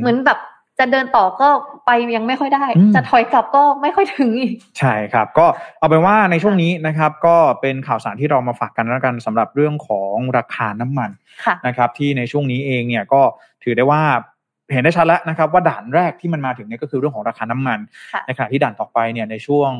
[0.00, 0.38] เหมือนแบบ
[0.78, 1.48] จะเดินต่อก็
[1.86, 5.46] ไปยังไม่ค่อยได้ จะถอยกลับก็ไม่ค่อยถึงอีก ใช่ครับ ก็
[5.78, 11.10] เอาเป็นว่าในช่วงนี้นะครับ ก็เป็นข่าวสารที่เรามาฝากกันแล้วกันสำหรับเรื่องของราคาน้ำมัน
[11.66, 13.22] นะครับ ที่ในช่วงนี้เองเนี่ยก็
[13.64, 14.02] ถือได้ว่า
[14.72, 17.78] เห็นได้ชัดแล้วนะครับว่าด่านแรกที่มันมาถึงเนี่ยก็คือเรื่องของราคาน้ำมัน
[18.26, 19.70] ในขณะที่ด่านต่อไปเนี่ยในช่วง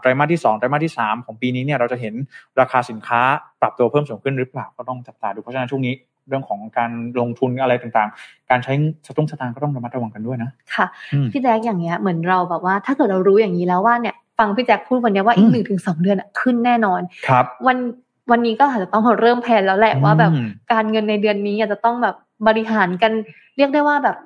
[0.00, 2.14] ไตรมาสที่2ไตรมาสที่ 3 ของปีนี้เนี่ยเราจะเห็น
[2.60, 3.20] ราคาสินค้า
[3.60, 5.94] ปรับตัวเพิ่มสูงขึ้นหรือเปล่าก็ต้องจับตาดูเพราะฉะนั้นช่วงนี้
[6.28, 8.72] เรื่องของการลงทุนอะไรต่างๆ การใช้
[9.06, 10.86] สตุ้งสตางค์ก็ต้องระมัดระวังกันด้วยนะ ค่ะ
[11.32, 17.76] พี่แจ๊คอย่างเงี้ยเหมือนเราแบบว่า ถ้าเกิดเรารู้อย่างนี้แล้วว่าเนี่ยฟังพี่แจ๊คพูดวันนี้ว่าอีกหนึ่งถึงสองเดือนขึ้นแน่นอนครับ วัน
[18.30, 20.32] วันนี้ก็อาจจะต้องเริ่มแผนแล้วแหละว่าแบบ
[20.72, 23.12] การเงินในเดือนนี้อาจจะต้องแบบบริหารกัน
[23.56, 24.16] เรียกได้ว่าแบบ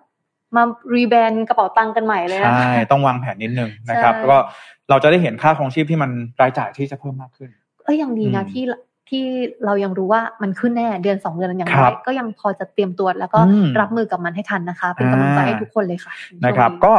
[0.57, 0.63] มา
[0.95, 4.39] รีแบรนด์กระเป๋าตังค์กันใหม่เลยใช่ต้องวางแผนนิดนึงนะครับแล้วก็
[4.91, 6.11] เราจะได้เห็นค่าของชีพที่มัน
[6.41, 7.51] รายจ่ายที่จะเพิ่มมากขึ้น
[7.85, 8.63] เอ้ยยังดีนะที่
[9.11, 9.25] ที่
[9.65, 13.41] เรายังรู้ว่ามันขึ้นแน่เดือนสองเดือนอย่างน้อยก็ยังพอจะเตรียมตัวแล้วก็
[13.81, 16.13] รับมือกับมันให้ทันนะคะ เป็นกำลังใจให้ทุกคนเลยค่ะ
[16.45, 16.93] นะครับ ก็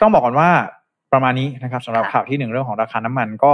[0.00, 0.50] ต้องบอกก่อนว่า
[1.12, 3.52] ประมาณนี้นะครับสำหรับข่าวที่หนึ่งเรื่องของราคาน้ำมันก็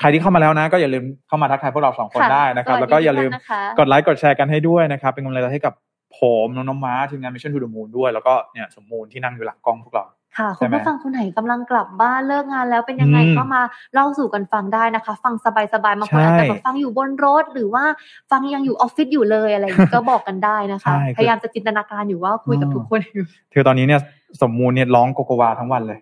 [0.00, 3.30] ใครที่เข้ามาแล้วนะ ก็อย่าลืมเข้ามาทักทายพวกเราสองคนได้นะครับ แล้วก็อย่าลืม
[3.78, 5.74] กดไลค์กดแชร์กันให้ด้วยนะครับ เป็นกำลังใจให้กับ
[6.16, 10.04] ผมน้องน้องม้าทีมงาน Mission To The Moon ด้วยแล้วก็เนี่ยสมมูลที่นั่งอยู่หลังกล้องพวกเรา
[10.36, 13.62] ค่ะคุณผู้ฟังคนไหนกำลังกลับบ้านเลิกงานแล้วเป็นยังไงก็มา
[13.94, 15.46] เล่าสู่กันฟังได้นะคะ ฟังส
[15.84, 17.84] บายๆบางคนอาจจะแบบฟังอยู่บนรถ หรือว่า
[18.30, 19.64] ฟังยังอยู่ออฟฟิศอยู่เลยอะไร
[19.94, 24.00] ก็บอกกันได้นะคะ พยายามจะจินตนาการอยู่ว่าคุยกับทุกคนอยู่คือตอนนี้เนี่ย
[24.42, 25.98] สมมูลเนี่ยร้องโกโกวาทั้งวันเลย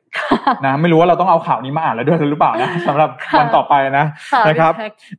[0.65, 4.07] นะไม่รู้ว่าเราต้องเอาข่าวนี้มาอ่านแล้วด้วยหรือเปล่านะสำหรับวันต่อไปนะ
[4.49, 4.73] นะครับ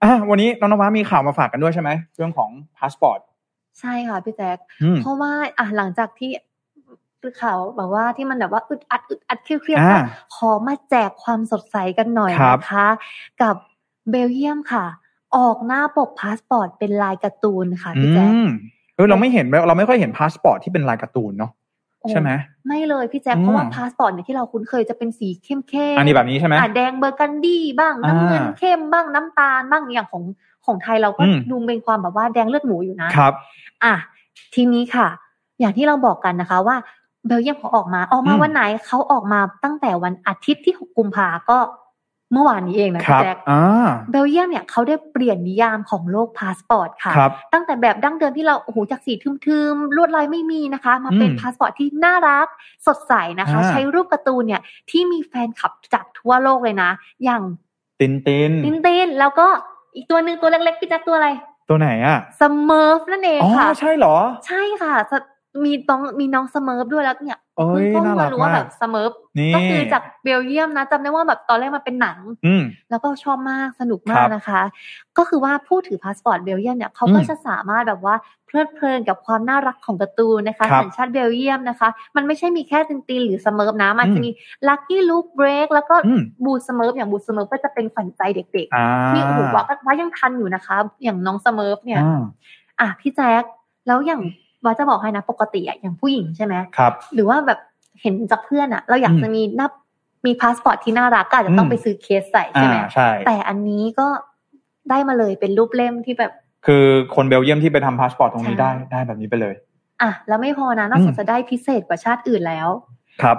[0.04, 3.20] อะวันนี้น้องม้ามีข่าวมาฝากกันด้วยใช่ไหมเรื่องของพาสปอร์ต
[3.80, 4.58] ใช่ค่ะพี่แจ๊ค
[5.02, 6.32] เพราะว่าอะหลังจากที่
[7.42, 12.88] ข่าวแบบว่าที่มันแบบว่าอึดอัดอึดอัดเครียดๆขอมาแจกความสดใสกันหน่อยนะคะ
[13.42, 13.56] กับ
[14.10, 14.86] เบลเยียมค่ะ
[15.38, 18.32] ออกหน้าปกพาสปอร์ตเป็นลายการ์ตูนค่ะพี่แจ๊ค
[18.96, 21.52] เออเราไม่เห็นเราไม่ค่อยเห็นพาสปอร์ตที่เป็นลายการ์ตูนเนาะ
[22.10, 22.30] ใช่ไหม
[22.68, 30.24] ไม่เลยพี่แจ๊คเพราะว่าพาสปอร์ตเนี่ยที่เราคุ้นเคยจะเป็นสีเข้มเข้มอันนี้แบบนี้ใช่ไหมแดงเบอร์กันดี้บ้างน้ำเงินเข้มบ้างน้ำตาลบ้างอย่างของ
[30.66, 33.34] ของไทยเราก็ดูเป็นความแบบว่าแดงเลือดหมูอยู่นะครับ
[33.84, 33.94] อะ
[34.56, 35.08] ทีนี้ค่ะ
[35.60, 36.76] อย่างที่เราบอกกันนะคะว่า
[37.28, 41.60] เบลเยียมเขาออกมาออกมาวันไหนเขาออกมาตั้งแต่วันอาทิตย์ที่หกกุมภาก็
[42.34, 43.38] เมื่อวานนี้เองนะแจ็ค
[44.12, 47.14] เบลเยียมเนี่ยเขาได้เปลี่ยนนิยามของโลกพาสปอร์ตค่ะ
[47.54, 49.14] ตั้งแต่แบบดั้งเดิมที่เราโอ้โหจากสี
[49.46, 52.48] ทึมๆลวดลายไม่มีนะคะ มาเป็นพาสปอร์ตที่น่ารัก
[52.88, 56.90] สดใสนะคะ ใช้รูปการ์ตูนเนี่ยที่มีแฟนคลับจากทั่วโลกเลยนะ
[57.24, 57.42] อย่าง
[58.00, 59.48] ตินตินตินตินแล้วก็
[59.96, 61.30] อีกตัวหนึ่งตัวเล็กๆพี่แจ็คตัวอะไร
[61.70, 64.94] ตัวไหนอะสเมิร์ฟนั่นเองค่ะอ๋อใช่เหรอ ใช่ค่ะ
[65.66, 69.12] มีน้องมีน้องสเมิร์ฟด้วยแล้วเนี่ยเพิ่งมารู้ว่าแบบสเมิร์ฟ
[69.56, 72.20] ก็คือจากเบลเยียมนะจำได้ว่าแบบตอนแรกมันเป็นหนัง
[72.90, 74.62] แล้วก็ชอบมากสนุกมากนะคะ
[75.18, 84.30] ก็คือว่าผู้ถือพาสปอร์ตเบลเยียมเนี่ยเขาก็จะสามารถแบบว่าเพลิดเพลินกับความน่ารักของการ์ตูนนะคะสัญชาติเบลเยียมนะคะ มันไม่ใช่มีแค่ตินตินหรือสเมิร์ฟนะมันจะมี
[84.68, 85.96] Lucky Luke Blake แล้วก็
[86.46, 92.02] บูสเมิร์ฟอย่างบูสเมิร์ฟก็จะเป็นขวัญใจเด็กๆที่โอ้โหว่าว่ายังทันอยู่นะคะ อย่างน้องสเมิร์ฟเนี่ย
[92.80, 93.44] อะพี่แจ๊ค
[93.88, 94.22] แล้วอย่าง
[94.66, 97.60] ว่าจะบอกให้นะปกติอะอย่างผู้หญิงใช่ไหมครับ หรือว่าแบบ
[98.02, 99.72] เห็นจากเพื่อนอะเราอยากจะมีนับ
[100.26, 104.08] มีพาสปอร์ตที่น่ารักก็อาจจะต้องไปซื้อเคสใส่ใช่ไหมใช่แต่อันนี้ก็
[104.90, 106.32] ได้มาเลยเป็นรูปเล่มที่แบบ
[106.66, 106.84] คือ
[107.16, 109.56] คนเบลเยียมที่ไปทำพาสปอร์ตตรงนี้ได้ได้แบบนี้ไปเลย
[110.02, 112.68] อะแล้วไม่พอนะนอกจากจะได้พิเศษกว่าชาติอื่นแล้ว
[113.22, 113.38] ครับ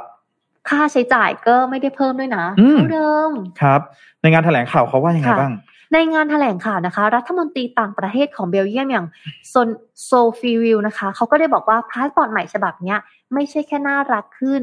[0.68, 3.30] ค่าใช้จ่ายก็ไม่ได้เพิ่มด้วยนะเท่าเดิม
[3.62, 3.80] ครับ
[4.20, 5.52] ในงานแถลงข่าวเขาว่ายังไงบ้าง
[5.92, 9.06] ในงานแถลงข่าวนะคะ รัฐมนตรีต่างประเทศของเบลเยียมอย่าง
[9.48, 9.68] โซน
[10.04, 12.98] โซฟีวิลนะคะเขาก็ได้บอกว่าพาสปอร์ตใหม่ฉบับเนี้ย
[13.34, 14.62] ไม่ใช่แค่น่ารักขึ้น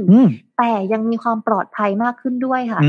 [0.58, 2.82] แต่ยังมีความปลอดภัยมากขึ้นด้วยค่ะ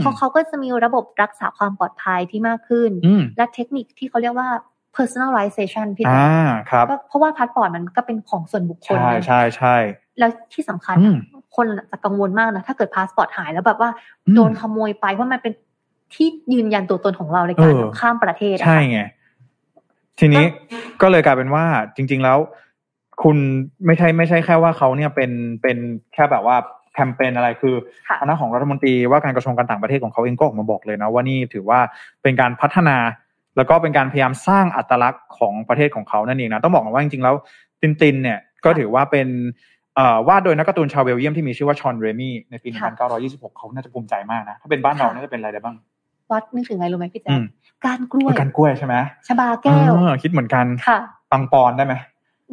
[0.00, 2.90] เพราะเขาก็จะมีระบบรักษาความปลอดภัยที่มากขึ้น
[3.36, 4.48] และเทคนิคที่เขาเรียกว่า
[4.96, 9.76] personalization พี่อ่าครับเพราะว่าพาสปอร์ตมันก็เป็นของส่วนบุคคลใช่ใช่ใช่
[10.18, 10.96] แล้วที่สำคัญ
[11.56, 13.90] คนจะกังวลมากนะ ถ้าเกิดพาสปอร์ตหายแล้วแบบว่า
[14.34, 15.52] โดนขโมยไปเพราะมันเป็น
[16.14, 19.00] ที่ยืนยันตัวตนของเราในการข้ามประเทศใช่ไง
[20.18, 20.44] ทีนี้
[21.02, 21.64] ก็เลยกลายเป็นว่า
[21.96, 22.38] จริง ๆแล้ว
[23.22, 23.36] คุณ
[23.86, 25.30] ไม่ใช่ไม่ใช่แค่ว่าเขาเนี่ยเป็น
[25.62, 25.78] เป็น
[26.14, 26.56] แค่แบบว่า
[26.94, 27.74] แคมเปญอะไรคือ
[28.20, 31.80] คณะของรัฐมนตรีว่าการกระทรวงการต่างประเทศของเขาเองก็ออกมาบอกเลยนะว่านี่ถือว่า
[32.22, 32.96] เป็นการพัฒนา
[33.56, 37.34] แล้วก็เป็นการพยายามสร้างอัตลักษณ์ของประเทศของเขานั่นเองนะต้องบอกว่าจริงๆแล้ว
[37.80, 39.28] ตินตินเนี่ยก็ถือว่าเป็น
[40.28, 42.68] วาดโดยนักการ์ตูนชาวเบลเยียมที่มีชื่อว่าชอนเรมี่ในปี
[43.14, 45.76] 1926 เขาน่าจะภูมิใจมากนะ ถ้าเป็นบ้านเราน่าจะเป็นอะไรได้บ้าง
[46.32, 47.38] วัดนึกถึงไงรู้ไหมพี่แจ๊ค
[47.86, 48.94] การกล้วยการกล้วยใช่ไหม
[49.26, 50.98] ชบาแก้วคิดเหมือนกันค่ะ
[51.32, 51.94] ปังปอนได้ไหม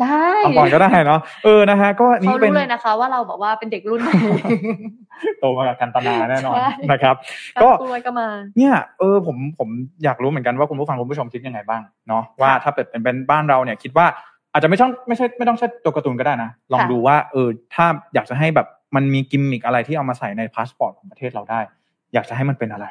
[0.01, 4.13] ได้ปังปอนก็ได้เนาะเออนะฮะก็นี่เป็นรู้เลยนะคะ ว่าเราบอกว่าเป็นเด็กรุ่นใหม่
[5.39, 6.55] โตมากับกันตนาแน่นอน
[6.91, 7.15] นะครับ
[7.63, 9.69] ก็กล้วยก็มา เนี่ยเออผมผม
[10.03, 14.05] อยากรู้เหมือนกันว่าคุณผู้ฟังคุณผู้ชมคิดยังไงบ้างเนาะว่าถ้าเป็นเป็นบ้านเราเนี่ยคิดว่า
[14.51, 21.59] อาจจะไม่ต้องไม่ใช่ไม่ต้องใช่ตัวการ์ตูนก็ได้นะ ลองดูว่าเออถ้าอยากจะให้แบบมันมีกิมมิกอะไรที่เอามาใส่ในพาสปอร์ตของประเทศเราได้
[22.13, 22.85] อยากจะให้มันเป็นอะไร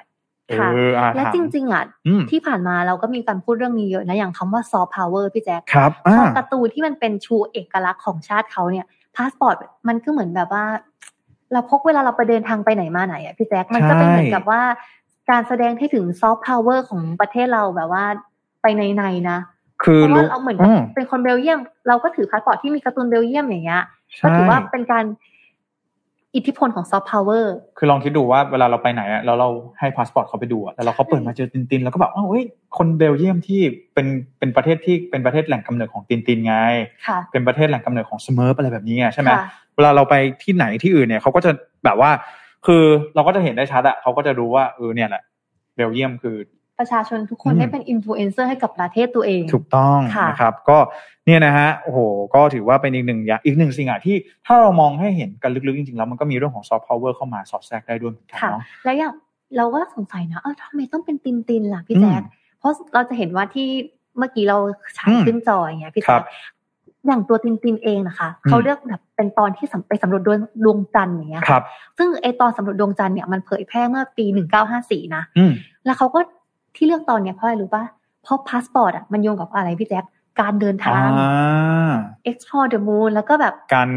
[0.59, 0.71] ค่ะ
[1.17, 1.85] และจริง ๆอะ
[2.31, 9.57] ที่ผ่านมาเราก็มีการพูดเรื่องนี้เยอะนะ อย่างคำว่าซอฟต์พาวเวอร์พี่แจ๊คครับพอการ์ตูนที่มันเป็นชูเอกลักษณ์ของชาติเขาเนี่ยพาสปอร์ต
[9.89, 10.65] มันก็เหมือนแบบว่า
[11.53, 14.63] เราพกเวลาเราไปเดินทางไปไหนมาไหนอะพี่แจ๊คมันก็เป็นเหมือนกับว่า
[15.31, 18.05] การแสดงให้ถึงซอฟต์พาวเวอร์ของประเทศเราแบบว่า
[18.63, 19.39] ไปในๆนะ
[19.85, 20.59] คือเพราะว่าเราเหมือน
[20.95, 23.83] เป็นคนเบลเยียม เราก็ถือพาสปอร์ตที่มีการ์ตูนเบลเยียมอย่างเงี้ย
[24.23, 25.05] ก็ถือว่าเป็นการ
[26.37, 32.45] อิทธิพลของซอฟต์พาวเวอร์คือลองคิดดูว่าเวลาเราไปไหนอะแล้วเราให้พาสปอร์ตเขาไปดูอะแล้วเราเขาเปิดมาเจอตินตินแล้วก็แบบอ้าวเฮ้ย
[32.79, 33.61] คนเบลเยียมที่
[33.95, 34.07] เป็น
[34.39, 36.55] เป็นประเทศที่เป็นประเทศแหล่งกำเนิดของตินตินไง
[37.33, 39.31] เป็นประเทศแหล่งกำเนิดของสเมิร์ฟอะไรแบบนี้ไงใช่ไหม
[39.77, 41.51] เวลาเราไปที่ไหนที่อื่นเนี่ยเขาก็จะ
[41.85, 42.11] แบบว่า
[42.67, 42.83] คือ
[43.15, 45.23] เราก็จะเห็นได้ชัดอะเขาก็จะรู้ว่าเออเนี่ยแหละ
[45.77, 46.37] เบลเยียมคือ
[46.79, 50.79] ประชาชนทุกคนได้เป็นอินฟลูเอนเซอร์ให้กับประเทศตัวเอง ถูกต้องนะครับ ก็
[51.27, 51.99] เนี่ยนะฮะโอ้โห
[52.35, 59.13] ก็ถือว่าเป็นอีกหนึ่งอย่างอีกหนึ่งสิ่งอะที่ถ้าเรามองให้เห็นกันลึกๆจริงๆแล้วมันก็มีเรื่องของซอฟต์พาวเวอร์เข้ามาสอดแทรกได้ด้วยเหมือนกันเนาะแล้วอย่าง
[59.57, 62.23] เราก็สงสัยนะเออทำไมต้องเป็นตินตินล่ะพี่แจ๊ค
[62.59, 63.69] เพราะเราจะเห็นว่าที่
[64.19, 64.59] เมื่อกี้เรา
[64.97, 66.23] ฉายขึ้นจออย่างเงี้ยพี่แจ๊ค
[67.07, 70.23] อย่างตัวตินตินเองนะคะเขาเลือกแบบเป็นตอนที่ไปสำรวจ
[70.65, 71.63] ดวงจันทร์อย่างเงี้ยครับ
[71.99, 75.23] ซึ่งไอตอนสำรวจดวงจันทร์เนี่ยมันเผยแพร่เมื่อปีหนึ่งเก้าห้าสี่นะ
[75.85, 76.21] แล้วเขาก็
[76.77, 77.85] ที่เลือกตอนเนี้ยเพราะอะไรรู้ป่ะ
[78.23, 80.05] เพราะพาสปอร์ตอะมันโยงกับอะไรพี่แจ๊ค
[80.41, 81.09] การเดินทาง
[82.31, 83.89] explore the moon แล้วก็แบบการ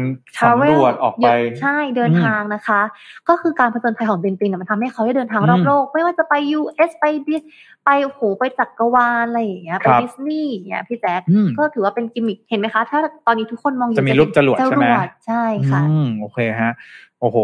[0.42, 1.28] สำรวจออกไป
[1.60, 2.80] ใช่เดินทางนะคะ
[3.28, 7.36] ก็คือการผจญภัยของตินตินมันทำให้เขาได้เดินทางรอบโลก ไม่ว่าจะไป US ไปดิ
[7.84, 11.20] ไปโหไปจักรวาลอะไรอย่างเงี้ยไปดิสนีย์อย่างเงี้ยพี่แจ๊ค
[11.58, 14.86] ก็ถือว่าเป็นกิมมิคเห็นไหมคะ ถ้าตอนนี้ทุกคนมองอยู่จะมีรูปจรวดใช่ไหม
[15.26, 16.72] ใช่ค่ะอืมโอเคฮะ
[17.20, 17.38] โอ้โห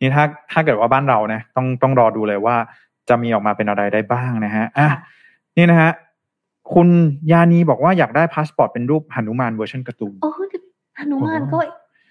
[0.00, 2.56] นี่ถ้าถ้าเกิดว่าบ้านเราเนี่ยต้องต้องรอดูเลยว่า
[3.08, 4.88] จะมีออกมาเป็นอะไรได้บ้างนะฮะอะ
[5.56, 5.92] นี่นะฮะ
[6.74, 6.88] คุณ
[7.32, 10.30] ยานีบอกว่าอยากได้พาสปอร์ตเป็นรูปหนุมานเวอร์ชันการ์ตูนโอ้
[11.08, 11.58] หนุมานก็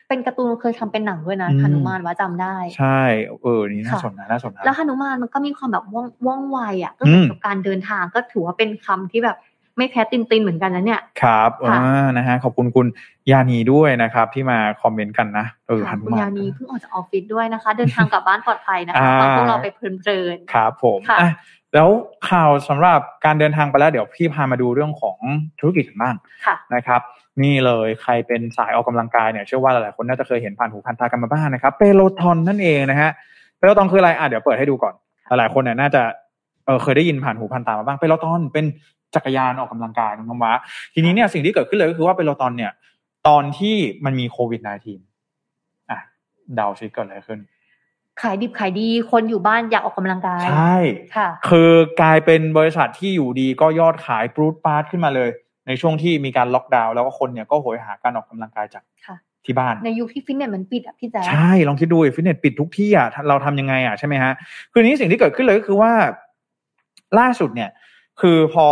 [0.07, 3.01] เป็นการ์ตูนเคยทำเป็นหนังด้วยนะหนุมานว้าจำได้ ใช่
[3.41, 9.37] เออนี่น่าสนนะน่าสนนะแล้วหนุมานมันก็มีความแบบว่องว่องไวอะก็เกี่ยวกับการเดินทางก็ถือว่าเป็นคำที่แบบ
[9.81, 12.87] ไม่แพ้ตินตินเหมือนกันนะเนี่ย ครับอ่านะฮะขอบคุณคุณ
[13.31, 20.99] ยานีด้วยนะครับ ที่มาคอมเมนต์กันนะเออหนุมานคุณยานีเพิ่งออกจากออฟฟิศด้วยนะคะ เดินทางกลับบ้านปลอดภัยนะคะพวกเราไปเพลินๆครับผม
[21.75, 21.89] แล้ว
[22.29, 25.17] ข่าวสำหรับการเดินทางไปแล้วเดี๋ยวพี่พามาดูเรื่องของ
[25.59, 26.15] ธุรกิจกันบ้าง
[26.75, 27.01] นะครับ
[27.43, 33.11] นี่เลยใครเป็นสายออกกำลังกายเนี่ยเชื่อว่าหลายๆคนน่าจะเคยเห็นผ่านหูผ่านตากันมาบ้างนะครับเปโลทอนนั่นเองนะฮะ
[33.57, 34.93] เปโลทอนคืออะไรอะเดี๋ยวเปิดให้ดูก่อน
[35.39, 36.01] หลายคนเนี่ยน่าจะ
[36.65, 38.65] เออเคยได้ยินผ่านหูผ่านตามาบ้างเปโลทอนเป็น
[39.15, 40.53] จักรยานออกกำลังกายน้องว้า
[40.93, 42.71] ทีนี้เนี่ยสิ่งที่เกิดขึ้นเลยก็คือว่าเปโลทอนเนี่ย
[43.27, 44.61] ตอนที่มันมีโควิด
[45.25, 45.99] -19 อะ
[46.55, 47.39] เดาซิเกิดอะไรขึ้น
[48.21, 50.75] ขายดิบขายดีคนอยู่บ้านอยากออกกำลังกาย ใช่
[51.15, 51.71] ค่ะ คือ
[52.01, 55.29] กลายเป็นบริษัทที่อยู่ดีก็ยอดขายปรู๊ดปร๊าดขึ้นมาเลย
[55.67, 58.83] ในช่วงที่มีการล็อกดาวน์แล้วก็คนเนี่ยก็โหยหาการออกกำลังกายจาก
[59.45, 64.33] ที่บ้านในยุคที่ฟิตเนสมันปิดอะพี่แจ๊คใช่่ลองคิดดูฟิตเนสปิดทุกที่อะเราทำยังไงอะใช่ไหมฮะ
[64.71, 65.91] คือนี้สิ่งที่เกิดขึ้นเลยก็คือว่า
[67.19, 67.69] ล่าสุดเนี่ย
[68.21, 68.67] คือพอ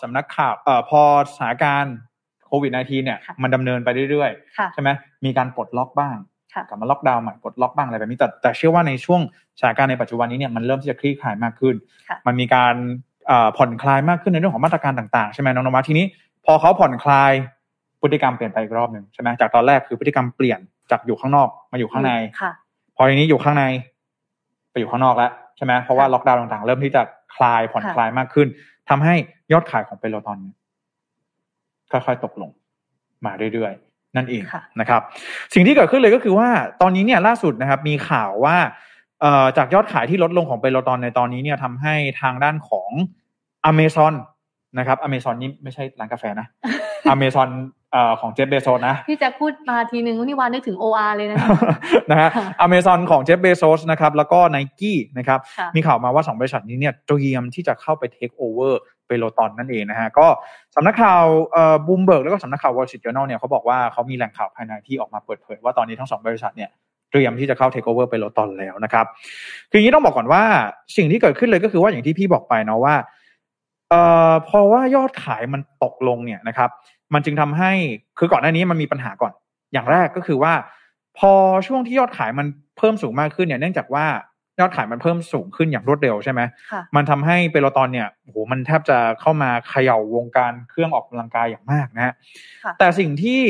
[0.00, 1.96] สำนักข่าวเอ่อพอสถานการณ์
[2.46, 4.90] โควิด -19 เนี่ย มันดำเนินไปเรื่อยๆ ใช่ไหม
[5.24, 6.16] มีการปลดล็อกบ้าง
[6.68, 9.20] กลับมาล็อกดาวน์ใหม่กดล็อกบ้างอะไรแบบนี้แต่แต่เชื่อว่าในช่วง
[9.58, 11.74] สถานการณ์ในปัจจุบันนี้เนี่ยมันเริ่มที่จะคลี่คลายมากขึ้น
[12.26, 12.74] มันมีการ
[13.56, 16.06] ผ่อนคลายมากขึ้นในเรื่องของมาตรการต่างๆ ใช่ไหมน้องนวัทีนี้
[16.44, 17.32] พอเขาผ่อนคลาย
[18.00, 20.60] พฤติกรรมเปลี่ยนไปอีกรอบหนึ่งใช่ไหมจากตอนแรกคือพฤติกรรมเปลี่ยน
[20.90, 22.12] จากอยู่ข้างนอกมาอยู่ข้างใน
[22.96, 23.64] พอทีนี้อยู่ข้างใน
[24.70, 27.02] ไปอยู่ข้างนอกแล้วใช่ไหมเพราะว่าล็อกดาวน์ต่างๆ เริ่มที่จะ
[27.34, 28.48] คลายผ่อนคลายมากขึ้น
[28.88, 29.14] ทำให้
[29.52, 30.38] ยอดขายของเปโลตอน
[31.90, 32.50] ค่อยๆตกลง
[33.26, 34.42] มาเรื่อยๆ นั่นเอง
[34.80, 35.00] นะครับ
[35.54, 36.48] สิ่งที่เกิดขึ้นเลยก็คือว่า
[36.80, 38.56] ตอนนี้เนี่ยล่าสุดนะครับ มีข่าวว่า
[39.56, 42.90] จากยอดขายที่ลดลงของเปโลตอนในตอนนี้เนี่ยทำให้ทางด้านของ
[43.66, 44.14] อเมซอน
[44.78, 46.46] นะครับอเมซอนนี่ไม่ใช่ร้านกาแฟนะ
[47.10, 47.48] อเมซอน
[48.20, 51.38] ของเจฟเบโซสนะที่จะพูดมาทีนึงนี่ว้านึกถึง OR เลยนะ
[52.10, 52.28] นะฮะ
[52.60, 55.38] อเมซอนของเจฟเบโซสนะครับแล้วก็ไนกี้นะครับ
[55.76, 60.26] มีข่าวมาว่าสองบริษัทนี้เนี่ยเตรียมที่จะเข้าไปเทคโอเวอร์เปโลตอนนั่นเองนะฮะก็
[60.74, 61.24] สำนักข่าว
[61.86, 66.70] บลูมเบิร์กแล้วก็สำนักข่าววอล l ์ t r จ e เ o นเนี่ยเขาบอกว่าเขามีแหล่งข่าวภายในที่ออกมาเปิดเผยว่าตอนนี้ทั้งสองบริษัทเนี่ย
[67.10, 69.06] เตรียมที่จะเข้าเทคโอเวอร์เปโลตอนแล้วนะครับ
[69.70, 70.42] คืออย่างนี้ต้องบอกก่อนว่า
[70.96, 72.94] สิ่งที่เกิดขึ้นเลยก็คือว่าอย่างที่พี่บอกไปเนาะว่า
[73.90, 76.70] เอ่อพอว่ายอดขายมันตกลงเนี่ยนะครับ
[77.14, 77.72] มันจึงทำให้
[78.18, 79.32] คือก่อนหน้านี้มันมีปัญหาก่อน
[79.72, 80.52] อย่างแรกก็คือว่า
[81.18, 81.32] พอ
[81.66, 82.46] ช่วงที่ยอดขายมัน
[82.78, 84.06] เพิ่มสูงมากขึ้นเนี่ยเนื่องจากว่า
[84.60, 86.40] ยอดขายมันเพิ่มสูงขึ้นอย่างรวดเร็วใช่ไหม
[86.96, 92.14] มันทำให้เปโลตอนเนี่ยโอ้โหมันแทบจะเข้ามาเขย่าวงการเครื่องออกกำลังกายอย่างมากนะฮะ
[92.78, 93.40] แต่สิ่งที่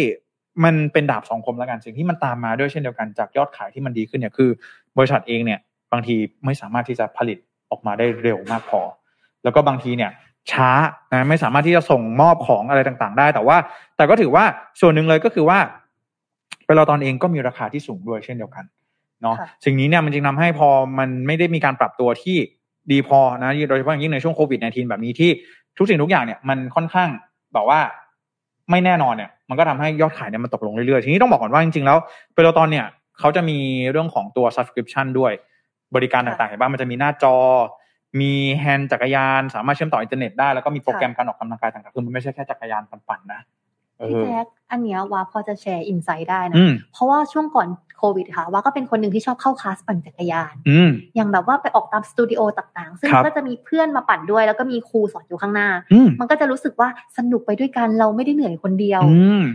[0.64, 4.50] มันเป็นดาบสองคมแล้วกันสิ่งที่มันตามมาด้วยเช่นเดียวกันจากยอดขายที่มันดีขึ้นเนี่ยคือ
[4.96, 5.60] บริษัทเองเนี่ย
[5.92, 7.38] บางทีไม่สามารถที่จะผลิต
[7.70, 8.80] ออกมาได้เร็วมากพอ
[9.44, 10.10] แล้วก็บางทีเนี่ย
[10.50, 10.70] ช้า
[11.12, 13.56] นะไม่สามารถที่จะส่งมอบของอะไรต่างๆ ได้ แต่ว่า
[13.96, 14.44] แต่ก็ถือว่า
[14.80, 15.58] ส่วนหนึ่งเลยก็คือว่า
[16.64, 18.64] เปโลตอนเองก็มีราคาที่สูงด้วยเช่นเดียวกัน
[19.22, 22.36] เนาะสิ่งนี้เนี่ยมันจึงทาให้พอมันไม่ได้มีการปรับตัวที่
[22.90, 25.30] ดีพอนะโดยเฉพาะอย่างยิ่งในช่วงโควิด -19 แบบนี้ที่
[25.78, 27.08] ทุกสิ่งทุกอย่างเนี่ยมันค่อนข้าง
[27.54, 27.80] แบบว่า
[28.70, 31.98] ไม่แน่นอนเนี่ย มันก็ทำให้ยอดขายเนี่ยมันตกลงเรื่อยๆ ทีนี้ต้องบอกก่อนว่าจริงๆแล้ว
[32.34, 32.86] เปโลตอนเนี่ย
[33.18, 33.58] เขาจะมี
[33.90, 35.32] เรื่องของตัว subscription ด้วย
[35.94, 37.34] บริการต่างๆเห็นบ้างมันจะมีหน้าจอ
[38.20, 43.40] มีแฮนด์จักรยานสามารถเชื่อมต่ออินเทอร์เน็ตได้แล้วก็มีโปรแกรมการออกกำลังกายต่างๆคือมันไม่ใช่แค่จักรยานปั่นๆนะ
[44.08, 46.58] พี่แจ๊คอันเนี้ยว้าพอจะแชร์ insight ได้นะ
[46.92, 50.54] เพราะว่าช่วงก่อนโควิดค่ะ ว้าก็เป็นคนหนึ่งที่ชอบเข้าคลาสปั่นจักรยาน
[51.16, 55.68] อย่างแบบว่าไปออกตามสตูดิโอต่างๆ ซึ่งก็จะมีเพื่อนมาปั่นด้วย แล้วก็มีครูสอนอยู่ข้างหน้า
[56.20, 59.02] มันก็จะรู้สึกว่าสนุกไปด้วยกันเราไม่ได้เหนื่อยคนเดียว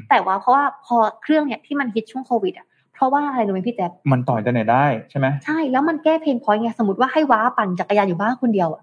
[0.09, 2.67] แต่ว่าเพราะว่าพอเครื่องเนี่ยที่มันฮิตช่วงโควิดอะ
[2.97, 8.81] เพราะว่าอะไรรู้ไหมพี่แจ๊คมันต่อยจะไหนได้ใช่ไหมใช่แล้วมันแก้ pain point ไงสมมติว่าให้ว้าปั่นจักรยานอยู่บ้านคนเดียวอะ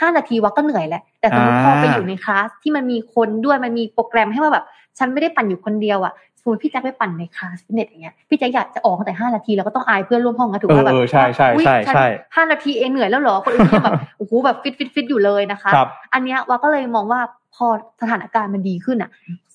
[0.00, 4.64] ห้านาทีว้าก็เหนื่อยแล้วแต่สมมติพอไปอยู่ในคลาสที่มันมีคนด้วยมันมีโปรแกรมให้ว่าแบบ
[4.98, 15.70] ฉันไม่ได้ปั่นอยู่คนเดียวอะสมมติพี่แจ๊คไปปั่นในคลาสฟิตเนสอย่างเงี้ยพี่แจ๊คอยากจะออกแต่ห้านาทีแล้วก็ต้องอายเพื่อนร่วมห้องนะถูกไหมแบบใช่ใช่ใช่ใช่ห้านาทีเองเหนื่อยแล้วเหรอคนอื่นยังแบบโอ้โหแบบฟิตฟิตฟิตอยู่เลยนะคะ
[16.14, 17.20] อันเนี้ยว้าก็เลยมองว่า
[17.54, 17.66] พอ
[18.00, 19.10] สถานการณ์มันดีขึ้นอะ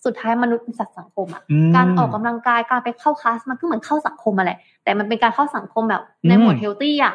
[0.05, 1.41] สุดท้ายมนุษย์เป็นสัตว์สังคมอะ
[1.75, 7.13] การออกกำลังกายการไปเข้าคลาสมันก็เหมือนเข้าสังคมมาแหละแต่มันเป็นการเข้าสังคมแบบในหมวด healthy อะ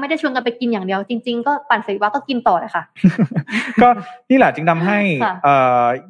[0.00, 2.82] ไม่ได้ชวนกันไปกินอย่างเดียว จริง ๆ ก็ปั่นเสร็จว้าก็กินต่อเลยค่ะ
[3.82, 3.88] ก็
[4.30, 4.98] นี่แหละจึงทำให้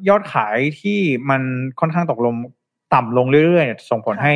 [0.09, 1.41] ยอดขายที่มัน
[1.79, 2.33] ค่อนข้างตกลง
[2.93, 4.31] ต่ำลงเรื่อยๆส่งผลให้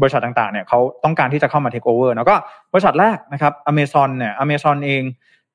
[0.00, 2.34] บริษัทต่างๆเนี่ยเขาต้องการที่จะเข้ามาเทคโอเวอร์แล้วก็
[2.72, 5.02] บริษัทแรกนะครับอเมซอนเนี่ยอเมซอนเอง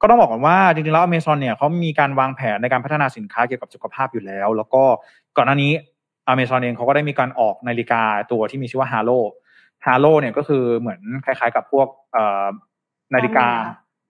[0.01, 4.83] ก็ต้องบอกก่อนว่าจริงๆแล้วอเมซอนเนี่ยเขามีการวางแผนในการพัฒนาสินค้าเกี่ยวกับสุขภาพอยู่แล้ว แล้วก็
[5.37, 5.71] ก่อนหน้านี้
[6.27, 9.11] อเมซอนเองเขาก็ได้มีการออกนาฬิกาตัวที่มีชื่อว่าฮาโล
[9.85, 11.87] ฮาโลเนี่ยก็คือเหมือนคล้ายๆ กับพวก
[13.13, 13.47] นาฬิกา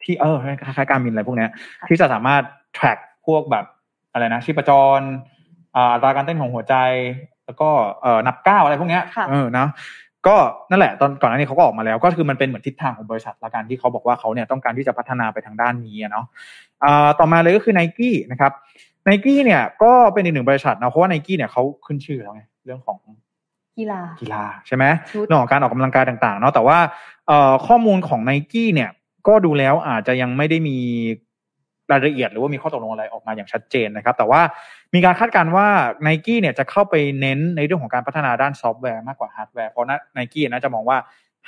[0.04, 1.48] ที่เออคล้ายๆการมินอะไรพวกนี้
[1.88, 2.42] ที่จะสามารถ
[2.78, 3.66] track พวกแบบ
[4.12, 5.00] อะไรนะชีพจร
[5.76, 6.76] อัตราการเต้นของหัวใจ
[7.46, 7.70] แล้วก็
[8.28, 9.68] นับก้าวอะไรพวกนี้เออนะ
[10.28, 10.36] ก็
[10.70, 16.26] นั่นแหละตอนก่อนหน้านี้เขาก็ออกมาแล้ว ก็คือมันเป็นเหมือนทิศทางของบริษัทละกันที่เขาบอกว่าเขาเนี่ยต้องการที่จะพัฒนาไปทางด้านนี้เนาะ
[17.20, 18.52] ต่อมาเลยก็คือไนกี้นะครับ
[19.06, 23.00] ไนกี้เนี่ยก็เป็นอีกหนึ่งบริษัทนะเพราะว่าไนกี้เนี่ยเขาขึ้นชื่อแล้วไงเรื่องของ
[23.78, 24.84] กีฬากีฬาใช่ไหม
[25.26, 26.78] เรื่องของการออกกำลังกายต่างๆเนาะแต่ว่า
[27.68, 28.90] ข้อมูลของไนกี้เนี่ย
[29.28, 30.78] ก็ดูแล้วอาจจะยังไม่ได้มี
[31.92, 34.42] รายละเอียดหรือว่ามีข้อตกลงอะไรออกมาอย่างชัดเจนนะครับ แต่ว่า
[34.94, 35.68] มีการคาดการณ์ว่า
[36.04, 40.98] ไนกี้เนี่ยจะเข้าไปเน้นในเรื่องของการพัฒนาด้านซอฟต์แวร์มากกว่าฮาร์ดแวร์เพราะไนกี้น่าจะมองว่า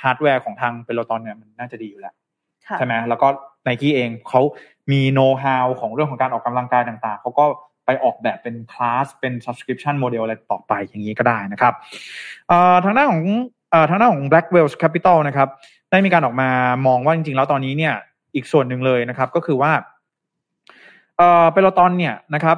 [0.02, 2.14] ฮาร์ดแวร์ของทางเปโลตอนเนี่ยมันน่าจะดีอยู่แล้ว
[2.78, 3.28] ใช่ไหมแล้วก็
[3.64, 4.42] ไนกี้เองเขา
[4.92, 7.44] มีโน้ตฮาวของเรื่องของการออกกำลังกายต่างๆเขาก็
[7.86, 11.74] ไปออกแบบเป็นคลาสเป็น subscription model อะไรต่อไปอย่างนี้ก็ได้นะครับ
[12.84, 13.24] ทางด้านของ
[13.90, 15.48] ทางด้านของ Blackwells Capital นะครับ
[15.90, 16.48] ได้มีการออกมา
[16.86, 17.94] มองว่าจริงๆ แล้วตอนนี้เนี่ย
[18.34, 19.72] อีกส่วนหนึ่งเลยนะครับ ก็คือว่า
[21.18, 22.56] เอ่อเปโลตอนเนี่ยนะครับ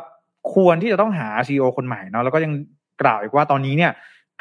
[0.54, 2.52] ควรที่จะต้องหาซีอคนใหม่เนาะแล้วก็ยัง
[3.02, 3.92] กล่าวอีกว่าตอนนี้เนี่ย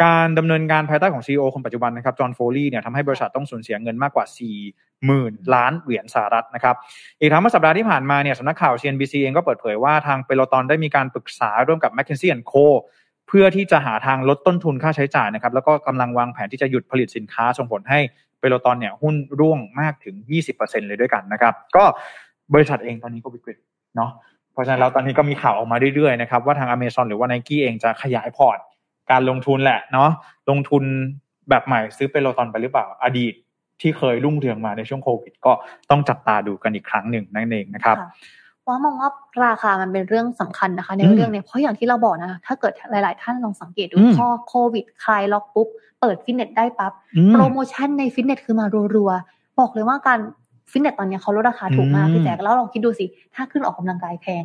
[0.04, 6.76] การดำเนินการภายใต้ของซีอคนปัจจุบันนะครับจอห์นโฟลีเนี่ยทำให้บริษัทต้องสูญเสียเงินมากกว่า4 0,000ล้านเหรียญสหรัฐนะครับ
[7.20, 12.66] อีกทั้งเมื่อสัปดาห์ที่ผ่านมาเนี่ยสำนักข่าว CNBC เองก็เปิดเผยว่าทางเปโลตอนได้มีการปรึกษาร่วมกับ m c k เคนซี่ Co
[13.28, 18.00] เพื่อที่จะหาทางลดต้นทุนค่าใช้จ่ายนะครับ แล้วก็กำลังวางแผนที่จะหยุดผลิตสินค้าส่งผลให้
[18.40, 20.16] เปโลตอนเนี่ยหุ้นร่วงมากถึง
[20.52, 21.84] 20%เลยด้วยกันนะครับ ก็
[22.54, 23.58] บริษัทเองตอนนี้ก็วิกฤต
[23.95, 24.12] เนาะ
[24.54, 28.58] เพราะฉะนั้นแล้วตอนนี้ก็มีข่าวออกมาเรื่อยๆนะครับว่าทางอเมซอนหรือว่าไนกี้เองจะขยายพอร์ต
[29.12, 30.10] การลงทุนแหละเนาะ
[30.49, 30.84] ลงทุน
[31.49, 33.34] แบบใหม่ซื้อเปโลตอนไปหรือเปล่าอดีต
[33.82, 35.52] ที่เคยรุ่งเรืองมาในช่วงโควิด ก็
[35.89, 37.97] ต้องจับตาดูกันอีกครั้งหนึ่งนั่นเองนะครับ
[38.67, 39.10] ว้ามองว่า
[39.45, 45.67] ราคามันเป็นเรื่องสำคัญนะคะ ในเรื่องนี้เพราะอย่างที่เราบอกนะ ถ้าเกิดหลาย ๆ ท่านลองสังเกตดูพอโควิดคลายล็อกปุ๊บ
[46.02, 46.91] เปิดฟิตเนสได้ปั๊บ
[47.34, 50.19] โปรโมชั่นในฟิตเนสคือมารัว ๆ บอกเลยว่าการ
[50.72, 53.06] ฟิตเนสตอนนี้เขาลดราคาถูกมากพี่แจ๊คแล้วลองคิดดูสิ
[53.36, 54.44] ถ้าเครื่องออกกำลังกายแพง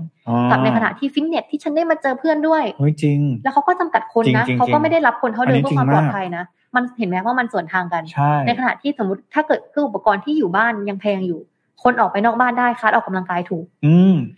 [0.51, 2.65] กับในขณะที่ฟิตเนสที่ฉันได้มาเจอเพื่อนด้วย
[3.03, 8.03] จริง แล้วเขาก็จำกัดคนนะเขาก็ไม่ได้รับคนเท่าเดิมเพื่อความปลอดภัยนะ มันเห็นไหมว่ามันสวนทางกัน
[8.47, 11.41] ในขณะที่สมมติถ้าเกิดเครื่องอุปกรณ์ที่อยู่บ้านยังแพงอยู่
[11.83, 13.95] คนออกไปนอกบ้านได้คลาสออกกำลังกายถูก อืม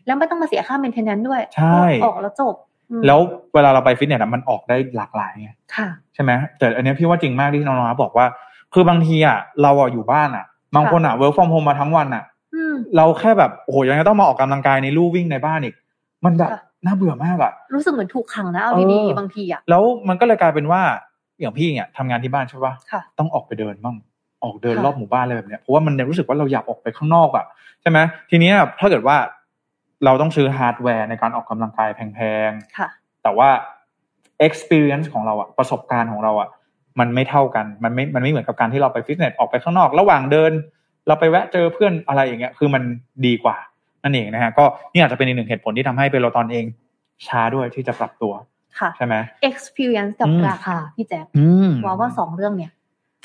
[0.06, 2.54] แล้วไม่ต้องมาเสียค่า maintenance ด้วยใช่ออกแล้วจบ
[3.06, 3.18] แล้ว
[3.54, 5.50] เวลาเราไปฟิตเนสมันออกได้หลากหลายไง
[6.14, 8.26] ใช่ไหมแต่อันนี้พี่ว่าจริงมากที่น้องๆบอกว่า
[8.74, 12.24] คือบางทีอะเราอะอยู่บ้านอะ บางคนอะ work from home มาทั้งวันอะ
[12.96, 15.74] เราแค่แบบโอ้โหยังไงต้องมาออกกำลังกายในลู่วิ่งในบ้านอีก
[16.24, 16.50] มันแบบ
[16.84, 20.82] น่าเบื่อมากอะรู้สึกเหมือนถูกขังนะเอาดีๆบางทีอะแล้วมันก็เลยกลายเป็นว่า
[21.40, 22.74] อย่างพี่เนี่ยทำงานที่บ้านใช่ปะ
[23.18, 23.96] ต้องออกไปเดินบ้าง
[24.44, 27.44] ออกเดินรอบหมู่บ้านอะไรแบบเนี้ยเพราะว่ามันรู้สึกว่าเราอยากออกไปข้างนอกอะ
[27.82, 27.98] ใช่ไหม
[28.30, 28.50] ทีนี้
[28.80, 29.16] ถ้าเกิดว่า
[30.04, 33.48] เราต้องซื้อฮาร์ดแวร์ในการออกกำลังกายแพงๆแต่ว่า
[34.46, 36.48] experience ของเราอะประสบการณ์ของเราอะ
[37.00, 40.52] มันไม่เท่ากัน มันไม่ มันไม่เหมือนกับการที่เราไปฟิตเนสออกไปข้างนอก ระหว่างเดิน
[41.06, 42.82] เราไปแวะเจอเพื่อนอะไรอย่างเงี้ย คือมัน
[43.26, 43.56] ดีกว่า
[44.02, 46.64] นั่นเองนะฮะ ก็นี่อาจจะเป็นอีกหนึ่งเหตุผลที่ทำให้เปโลตอนเอง
[47.26, 48.32] ช้าด้วยที่จะปรับตัว
[48.78, 49.14] ค่ะ ใช่ไหม
[49.48, 51.26] experience กับราคาพี่แจ๊ค
[51.84, 52.72] ว่าว่าสองเรื่องเนี้ย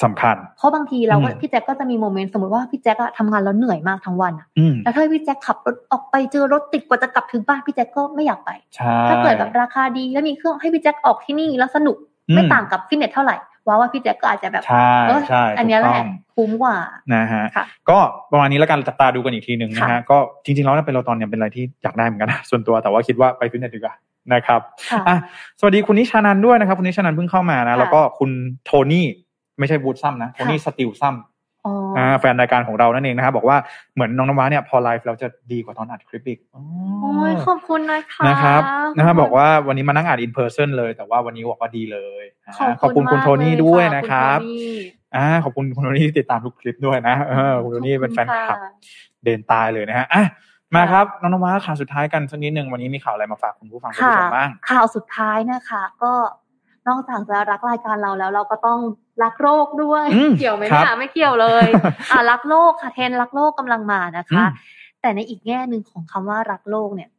[0.04, 4.48] สำคัญ เพราะบางทีเราพี่แจ๊คก็จะมีโมเมนต์สมมติว่าพี่แจ๊คทำงานแล้วเหนื่อยมากทั้งวันอะ
[4.84, 8.52] แล้วถ้าพี่แจ๊คขับรถออกไปเจอรถติดกว่าจะกลับถึงบ้านพี่แจ๊คก็ไม่อยากไป
[9.10, 11.98] ถ้าเกิดแบบราคาดีแล้วมีเครื่องให้พี่แจ๊คออกที่นี่แล้วสนุก
[12.34, 13.36] ไม่ต่างกับฟิตเนสเท่าไหร่
[13.68, 14.92] ว่าว่าพี่แจ็คก็อาจจะแบบใช่
[15.30, 16.04] ใช่อันนี้แหละ
[16.36, 16.78] คุ้มกว่า
[17.14, 17.46] นะฮะ
[17.90, 17.98] ก็
[18.32, 23.94] ประมาณนี้แล้วกันจับตาดูกันอีกทีหนึ่งนะฮะก็จริงๆแล้วเป็นเราตอนเนี่ยเป็นอะไรที่อยากได้เหมือนกันนะส่วนตัวแต่ว่าคิดว่าไปฟิตเนสดีกว่า
[24.34, 24.62] นะครับ
[25.08, 25.18] อะ
[25.60, 28.30] สวัสดีคุณนิชานันด้วยนะครับ คุณนิชานันเพิ่งเข้ามานะแล้วก็คุณ
[28.66, 29.08] โทนี่
[29.60, 31.16] ไม่ใช่วู้ดซัมนะโทนี่สตีลซัม
[31.98, 33.58] อ่าแฟนรายการของเรานั่นเองนะครับบอกว่า
[33.94, 38.62] เหมือนน้องน้ำว้าเนี่ยพอไลฟ์เราจะดีกว่าตอนอัดคลิปอีกโอ้ยขอบคุณนะคะนะครับ
[38.98, 42.24] นะครับบอกว่าวันนี้มานั่งอ่าน in person เลย แต่ว่าวันนี้บอกว่าดีเลย
[42.82, 44.40] ขอบคุณคุณโทนี่ด้วยนะครับ
[45.16, 48.58] อ่าขอบคุณคุณโทนี่ที่ติดตามทุกคลิปด้วยนะเออคุณโทนี่เป็นแฟนคลับ
[49.24, 50.26] เดนตายเลยนะฮะอะ
[50.76, 56.14] มาครับน้องน้ำว้าข่าวสุดท้ายกันสักนิดหนึ่งวันนี้มีข่าวอะไรมาฝากคุณผู้ฟังคุณผู้ชมบ้างข่าวสุดท้ายนะคะ ก็
[56.88, 58.80] นอกจากจะรักรายการเราแล้วเราก็ต้อง
[59.24, 60.06] รักโลกด้วย
[60.40, 61.66] เกี่ยวไหมเนี่ยไม่เกี่ยวเลย
[62.12, 64.46] อ่ารักโลกค่ะเทนรักโลกกำลังมานะคะ
[65.02, 67.10] แต่ในอีกแง่หนึ่งของคำว่ารักโลกเนี่ย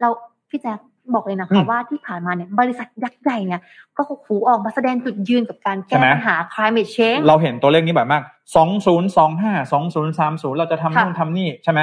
[0.00, 0.08] เรา
[0.50, 0.78] พี่แจ๊ค
[1.14, 3.60] บอกเลยนะคะว่าที่ผ่านมาเนี่ยบริษัทยักษ์ใหญ่เนี่ย
[3.96, 8.22] ก็หูออกมาแสดงจุดยืนกับการแก้ปัญหา climate change เราเห็นตัวเลขนี้บ่อยมาก
[8.56, 11.80] สองศูนย์สองห้าสองศูนย์สามศูนย์เราจะทำนู่นทำนี่ใช่ไหม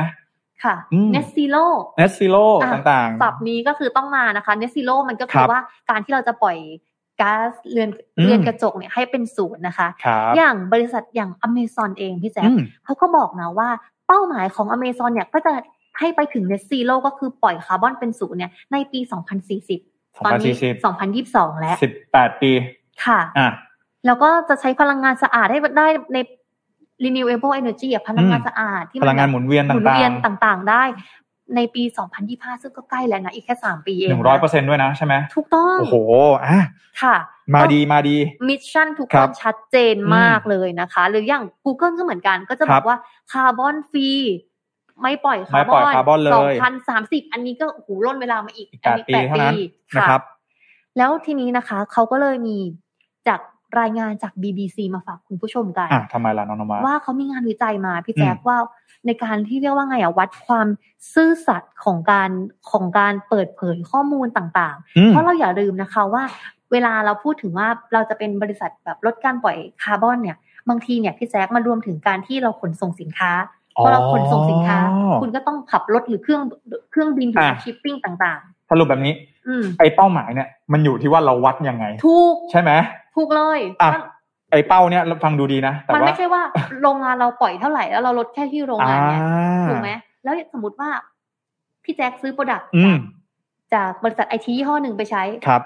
[0.63, 0.75] ค่ะ
[1.15, 1.65] net zero
[1.99, 5.59] net zero ต่างๆศัพท์นี้ก็คือต้องมานะคะ net zero มันก็คือว่า
[5.89, 6.57] การที่เราจะปล่อย
[7.21, 7.89] ก๊าซเรือน
[8.23, 9.87] เรือนกระจกเนี่ยให้เป็นศูนย์นะคะ
[10.37, 12.49] อย่างบริษัทอย่างอเมซอนเองพี่แจ๊ค
[12.85, 13.69] เขาก็บอกนะว่า
[14.07, 15.53] เป้าหมายของอเมซอนเนี่ยก็จะ
[15.99, 18.99] ให้ไปถึง net zero ก็คือปล่อยคาร์บอนเป็นศูนย์เนี่ยในปี
[19.61, 21.77] 2040 ตอนนี้ 2022 แล้ว
[22.09, 22.51] 18 ปี
[23.05, 23.49] ค่ะอะ
[24.05, 26.17] แล้วก็จะใช้พลังงานสะอาดให้ได้ใน
[27.03, 30.83] renewable energy พลังงานสะอาดที่พลังงานหมุนเวียนต่างๆหมุนเวียนต่างๆได้
[31.55, 31.83] ในปี
[32.23, 35.95] 2025 ซึ่งก็ใกล้แล้วนะอีกแค่ 3 ปีเองหนึ่งร้อยเปอร์เซ็นด้วยนะใช่ไหมถูกต้อง โอ้โห
[36.45, 36.63] อะ
[37.01, 37.15] ค่ะ
[37.55, 38.17] มาดีมาดี
[38.49, 42.97] mission ทุกคนชัดเจนมากเลยนะคะ หรืออย่าง Google ก็เหมือนกัน ก็จะบอกว่า
[43.31, 44.09] carbon free
[45.01, 45.71] ไม่ปล่อยคาร์บ
[46.11, 49.45] อนสองพันสามสิบอันนี้ก็ก็ร่นเวลามาอีก อันนี้แปดปี
[49.93, 50.07] ค่ะ
[50.97, 52.57] แล้วทีนี้นะคะ เขาก็เลยมี
[53.27, 53.39] จาก
[53.79, 58.57] รายงานจาก BBC มาฝากคุณผู้ชมกันทำไมล่ะน้องนมาว่าเขามีงานวิจัยมาพี่แจ๊คว่า
[59.05, 60.67] ในการที่เรียกว่าไงอะวัดความ
[61.13, 62.29] ซื่อสัตย์ของการ
[62.71, 66.23] ของการเปิดเผยข้อมูลต่างๆ เพราะเราอย่าลืมนะคะว่า
[66.71, 70.37] เวลาเราพูดถึงว่าเราจะเป็นบริษัทแบบลดการปล่อยคาร์บอนเนี่ย
[70.69, 73.31] บางทีเนี่ยพี่แจ๊คมารวมถึงการที่เราขนส่งสินค้า
[73.77, 74.77] พอเราขนส่งสินค้า
[75.21, 76.41] คุณก็ต้องขับรถหรือเครื่อง
[76.91, 79.13] เครื่องบินหรือชิปปิ้งต่างๆ สรุปแบบนี้
[79.79, 82.71] ไอ้เป้าหมายเนี่ย มันอยู่ที่ว่าเราวัดยังไง ถูกใช่ไหม
[83.15, 83.59] ถูกเลย
[84.51, 86.41] ไอ้เป้าเนี่ยฟังดูดีนะแต่มันไม่ใช่ว่า
[86.81, 89.21] โรงงานเราปล่อยเท่าไหร่แล้วเราลดแค่ที่โรงงานเนี่ย
[89.69, 89.91] ถูกไหม
[90.23, 90.89] แล้วสมมติว่า
[91.83, 92.69] พี่แจ็คซื้อ product
[93.73, 95.23] จากบริษัทไอทียี่ห้อหนึ่งไปใช้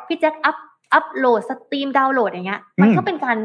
[0.07, 0.57] พี่แจ็คอัพ
[0.93, 3.37] อัพโหลด stream ดาวน์โหลดอย่างเงี้ย มันก็เป็นการ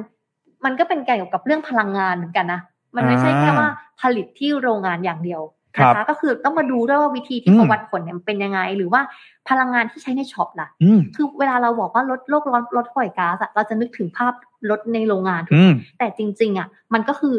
[0.64, 2.60] มันก็เป็นการเกี่ยวกับเรื่องพลังงานเหมือนกันนะ
[2.96, 3.68] มันไม่ใช่แค่ว่า
[4.00, 5.40] ผลิตที่โรงงานอย่างเดียว
[5.80, 9.00] นะคะก็คือต้องมาดูด้วยว่าวิธีที่เขาวัดผลเนี่ยเป็นยังไง หรือว่า
[9.48, 10.68] พลังงานที่ใช้ในช็อปล่ะ
[11.16, 14.32] คือเวลาเราบอกว่าลดโลกร้อนลดปล่อยก๊าซเราจะนึกถึงภาพ
[14.70, 15.42] รถในโรงงาน
[15.98, 17.34] แต่จริง ๆ อะ มันก็คือ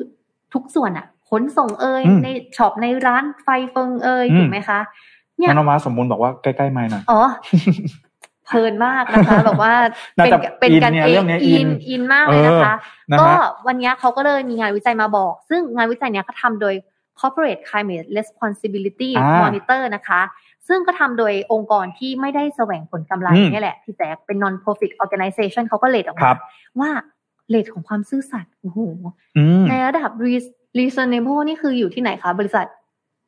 [0.54, 2.28] ทุกส่วนอะ ขนส่งเอ่ยใน
[2.58, 4.80] ช็อปในร้านไฟเฟิงเอ่ยถูกไหมคะ
[5.38, 7.22] เนี่ยนมาสมบูรณ์บอกว่าใกล้ๆไมค์หน่อยอ๋อ
[8.46, 9.74] เพลินมากนะคะแบบว่า
[10.16, 12.76] เป็นเป็นกันเองอินอินมากเลยนะคะ
[13.20, 13.28] ก็
[13.68, 16.74] วันนี้เขาก็เลยมีงานวิจัยมาบอก ซึ่งงานวิจัยเนี้ยเขาทำโดย
[17.20, 19.12] Corporate Climate Responsibility
[19.42, 20.22] Monitor นะคะ
[20.68, 26.32] ซึ่งก็ทำโดยองค์กรที่ไม่ได้แสวงผลกำไรนี่แหละพี่แจ๊คเป็น non-profit organization เขาก็ rate ออกมา
[26.80, 26.92] ว่า
[27.50, 28.80] rate ของความซื่อสัตย์โอ้โห
[29.70, 30.12] ในระดับ
[30.78, 32.68] reasonable นี่คืออยู่ที่ไหนคะบริษัท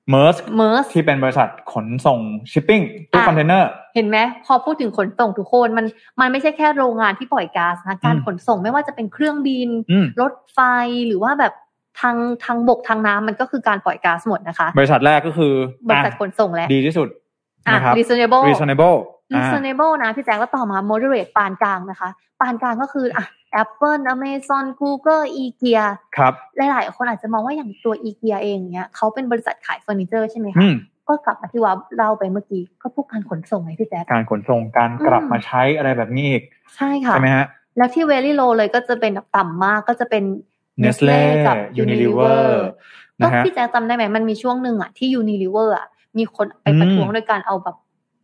[0.10, 2.20] Maersk Maersk ที่เป็นบริษัทขนส่ง
[2.52, 2.82] ชิปปิ้ง
[3.12, 5.86] ตู้คอนเทนเนอร์เห็นไหมพอพูดถึงขนส่งทุกคนมัน
[6.20, 9.70] มันไม่ใช่แค่โรงงานที่ปล่อยก๊าซนะการขนส่งไม่ว่าจะเป็นเครื่องบิน
[10.22, 10.60] รถไฟ
[11.08, 11.54] หรือว่าแบบ
[12.02, 15.54] ทางทางบกทางน้ำมันก็คือการปล่อยก๊าซหมดนะคะ บริษัทแรกก็คือ
[15.88, 17.08] บริษัทขนส่งแหละดีที่สุด
[17.74, 18.98] นะครับ reasonable reasonable
[19.34, 22.10] reasonable นะพี่แจ๊คก็ต่อมา moderate ปานกลางนะคะ
[22.42, 23.26] ปานกลางก็คืออะ
[23.64, 25.86] Apple Amazon Google IKEA
[26.18, 30.68] ครับหลายๆ คนอาจจะมองว่าอย่างตัว IKEA เองเนี้ยเขาเป็นบริษัทขายเฟอร์นิเจอร์ใช่ไหมคะ
[31.08, 36.44] ก็กลับมาที่ว่าเล่าไปเมื่อกี้ก็พวกการขนส่งไงพี่แจ๊คการขนส่งการกลับมาใช้อะไรแบบนี้อีก
[36.76, 37.46] ใช่ค่ะใช่ไหมฮะ
[37.78, 40.24] แล้วที่ very low เลยก็จะเป็นต่ำมากก็จะเป็น
[40.82, 42.64] เนสเล่กับยูนิลิเวอร์
[43.24, 47.76] ก็พี่แจ๊คจำได้ไหมมันมีช่วงหนึ่งอะที่ยูนิลิเวอร์อะมีคนไปประท้วงโดยการเอาแบบ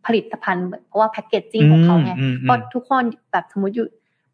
[0.05, 3.87] ผลิตภัณฑ์เพราะว่า packaging ของเขาไงเพราะทุกคนแบบสมมติอยู่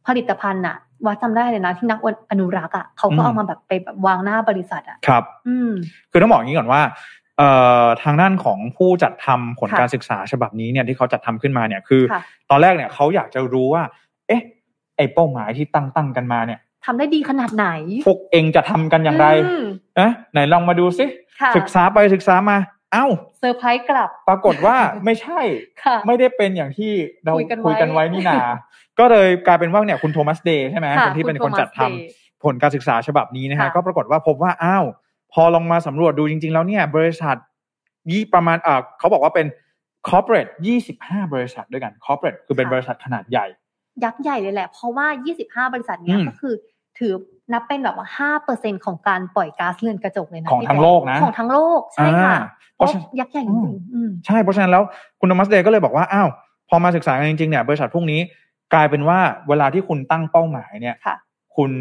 [0.08, 2.00] ผลิตภัณฑ์อะว่าจำได้เลยนะที่นัก
[2.32, 5.72] อนุรักษ์อะเขาก็เอามาแบบไปแบบวางหน้าบริษัทอะครับ อืม
[6.12, 6.82] คือต้องบอกอย่างนี้ก่อนว่า
[7.38, 7.50] เอ่
[7.84, 12.02] อทางด้านของผู้จัดทำผลการศึกษาฉบับนี้เนี่ยที่เขาจัดทำขึ้นมาเนี่ยคือ
[12.50, 13.84] ตอนแรกเนี่ยเขาอยากจะรู้ว่า
[14.28, 14.42] เอ๊ะ
[14.98, 17.68] ไอ้เป้าหมายที่ตั้งตั้งกันมาเนี่ย ทำได้ดีขนาดไหน
[18.08, 19.28] พวกเองจะทำกันอย่างไร
[20.00, 21.06] นะไหนลองมาดูสิ
[21.58, 22.58] ศึกษาไปศึกษามา
[22.94, 23.06] เอ้า
[23.40, 25.40] เซอร์ไพรส์กลับ ปรากฏว่าไม่ใช่
[26.08, 26.92] ไม่ได้เป็นอย่างที่
[27.26, 27.34] เรา
[27.66, 28.40] คุยกันไว้นี่นา
[29.00, 34.86] ก็เลยกลายเป็นว่าเนี่ยคุณโทมัสเดย์ใช่ไหมคนที่เป็นคนจัดทำผลการศึกษาฉบับนี้นะฮะก็ปรากฏว่าพบว่าอ้าว
[35.34, 37.36] พอลองมาสำรวจดูจริง ๆ แล้วเนี่ยบริษัท
[38.12, 39.48] ยี่ประมาณอ่าเขาบอกว่าเป็น
[40.10, 43.46] corporate ยี่สิบห้าบริษัทด้วยกัน corporate คือเป็นบริษัทขนาดใหญ่
[44.04, 46.54] ยักษ์ใหญ่เลยแหละ เพราะว่ายี่สิบห้าบริษัทเนี้ยก็คือ
[47.00, 47.14] ถือ
[47.54, 52.38] นับเป็นแบบว่าห้าเปอร์เซ็นของการปล่อยก๊าซเรือนกระจกเลยนะของทั้งโลกนะ ของทั้งโลก ใช่ค่ะ
[52.76, 52.88] เพราะ
[53.20, 54.84] ยักษ์ใหญ่จริงๆใช่เพราะฉะนั้นแล้ว
[55.20, 56.30] คุณธมัสเดย์ก็เลยบอกว่าอ้าว
[56.70, 58.20] พอมาศึกษากันจริงๆเนี่ยบริษัทพวกนี้
[58.74, 59.20] กลายเป็นว่า
[59.50, 60.96] เวลาที่คุณตั้งเป้าหมายเนี่ย
[61.56, 61.72] คุณ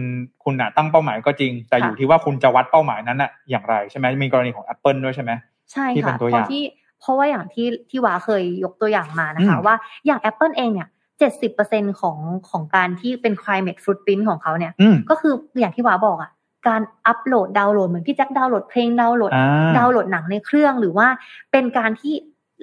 [0.45, 5.33] คุณอะตั้งเป้าหมายก็จริง แต่อยู่ที่ว่าคุณจะวัดเป้าหมายนั้นอะอย่างไรใช่ไหมมีกรณีของ Apple ด้วยใช่ไหม
[5.73, 6.63] ใช่ค่ะเพราะที่
[7.01, 9.75] เพราะว่าอย่างที่ที่วาเคยยกตัวอย่างมานะคะว่า
[10.07, 10.89] อย่าง Apple เองเนี่ย
[11.23, 12.17] เจ็ดสิบเปอร์เซ็นของ
[12.51, 14.73] ของการที่เป็น climate footprint ของเขาเนี่ย
[15.11, 16.31] ก็คืออย่างที่วาบอกอะ
[16.69, 19.33] การอัปโหลดดาวน์โหลดเหมือนพี่แจ็คดาวน์โหลดเพลงดาวน์โหลด
[19.79, 21.07] ดาวน์โหลดหนังในเครื่องหรือว่า
[21.53, 22.15] เป็นการที่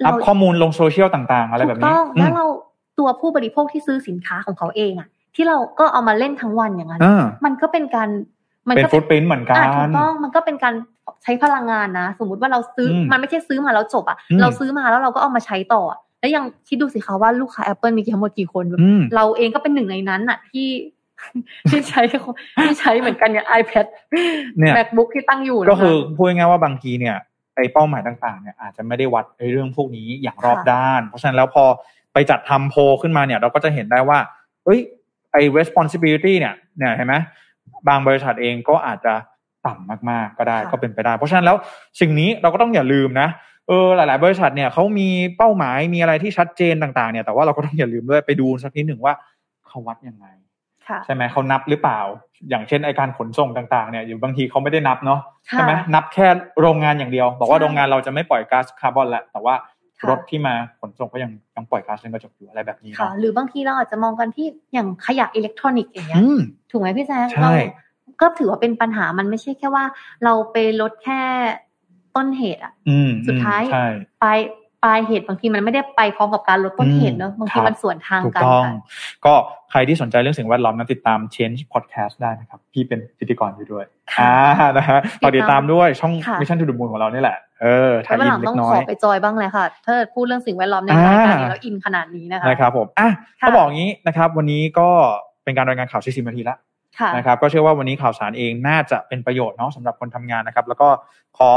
[0.06, 2.44] อัพข้อมูลลงโซเชียลต่างๆ อะไรแบบนี้ถูกต้องแล้วเรา
[2.98, 7.00] ตัวผู้บริโภคที่ซื้อสินค้าของเขาเองอะ ที่เราก็เอามาเล่นทั้งวันอย่างนั้น
[7.44, 8.08] มันก็เป็นการ
[8.68, 10.74] มันเป็นฟุตปรินเหมือนกันถูกต้องมันก็เป็นการ
[11.22, 15.82] ใช้พลังงานนะ สมมุติว่าเราซื้อมันไม่ใช่ซื้อมาแล้วจบอะ เราซื้อมาแล้วเราก็เอามาใช้ต่อ
[16.20, 18.64] แล้วยังคิดดูสิคะว่าลูกค้า Apple มีกี่ทั้งหมดกี่คน
[19.16, 20.68] เราเองก็เป็นหนึ่งในนั้นอะที่
[21.70, 22.02] ที่ใช้
[22.62, 23.86] ที่ใช้เหมือนกันอย่าง iPad
[24.76, 27.16] MacBook ที่ตั้งอยู่ก็คือพูดง่ายๆว่าบางทีเนี่ย
[27.56, 31.64] ไอ้เป้าหมายต่างๆเนี่ยอาจจะไม่ได้วัดในเรื่องพวกนี้อย่างรอบด้าน เพราะฉะนั้นแล้วพอ
[32.12, 34.18] ไปจัดทำโพขึ้นมาเนี่ย เราก็จะเห็นได้ว่า
[34.64, 34.80] เอ้ย
[35.32, 37.14] ไอ้ responsibility เนี่ยเนี่ยเห็นไหม
[37.88, 39.14] บางบริษัทเองก็อาจจะ
[39.66, 41.56] ต่ำมากๆก็ได้ก็เป็นไปได้ เพราะฉะนั้นแล้ว
[42.00, 43.28] สิ่งนี้เราก็ต้องอย่าลืมนะ
[43.70, 49.14] เออหลาย ๆ บริษัทเนี่ยเขามีเป้าหมายมีอะไรที่ชัดเจนต่างๆเนี่ยแต่ว่าเราก็ต้องอย่าลืมด้วยไปดูสักนิดหนึ่งว่า
[49.68, 50.26] เขาวัดยังไง
[51.04, 52.00] ใช่ไหมเขานับหรือเปล่า
[52.48, 56.26] อย่างเช่นไอการขนส่งต่างๆเนี่ยอยู่บางทีเขาไม่ได้นับเนาะใช่ไหมนับแค่
[56.60, 59.54] โรงงานอย่างเดียว บอกว่าโรงงานเราจะไม่ปล่อยก๊าซคาร์บอนแล้วแต่ว่า
[60.08, 66.22] รถที่มาขนส่งก็ยังยังปล่อยก๊าซเรือนกระจกอยู่อะไรแบบนี้ค่ะหรือบางทีเราอาจจะมองกันที่อย่างขยะอิเล็กทรอนิกส์อย่างเงี้ย
[66.70, 67.50] ถูกไหมพี่แจ๊คเรา
[68.20, 69.84] ก็ถือว่าเป็นปัญหามันไม่ใช่แค่ว่า
[70.24, 71.20] เราไปลดแค่
[72.16, 72.72] ต้นเหตุอะ
[73.26, 73.62] สุดท้าย
[74.22, 74.38] ปลาย
[74.84, 78.42] ปลายเหตุบางทีมันไม่ได้ไปพร้อมกับการลดต้นเหตุเนอะบางทีมันส่วนทางกัน
[79.24, 79.34] ก็
[79.70, 83.84] ใครที่สนใจเรื่องสิ่งแวดล้อมนั้นติดตาม Change Podcast ได้นะครับ พี่เป็นพิธีกรอยู่ด้วย
[84.20, 84.32] อ่า
[84.76, 93.10] นะฮะฝากติดตามด้วยช่อง Mission to the Moon ของเรานี่แหละเออทายอินเล็กน้อยต้องขอไปจอยบ้างเลยค่ะถ้าพูดเรื่องสิ่งแวดล้อมในรายการนี้แล้วอินขนาดนี้นะคะนะครับผมอะ
[93.46, 94.88] ก็บอกงี้นะครับ วันนี้ก็
[95.44, 96.58] เป็นการรายงานข่าว40นาทีแล้ว
[97.16, 100.88] นะครับก็เชื่อว่าวันนี้ข่าวสารเองน่าจะเป็นประโยชน์เนาะสำหรับคนทำงานนะครับ แล้วก็
[101.38, 101.50] ขอ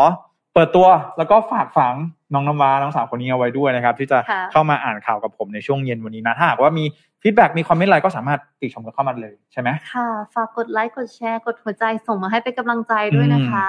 [0.53, 0.87] เปิดตัว
[1.17, 1.93] แล้วก็ฝากฝัง
[2.33, 4.17] น้องน้ำว้าน้องสาวคนนี้เอาไว้ด้วยนะครับ ที่จะ
[4.51, 6.83] เข้ามาอ่านข่าวกับผมในช่วงเย็นวันนี้นะถ้าหากว่ามี
[7.21, 13.65] ฟีดแบ็มีคอมเมนต์อะไรก็สามารถติชมกันเข้ามาเลยใช่ไหมค่ะ ฝากกดไลค์กดแชร์กดหัวใจส่งมาให้เป็นกำลังใจด้วยนะคะ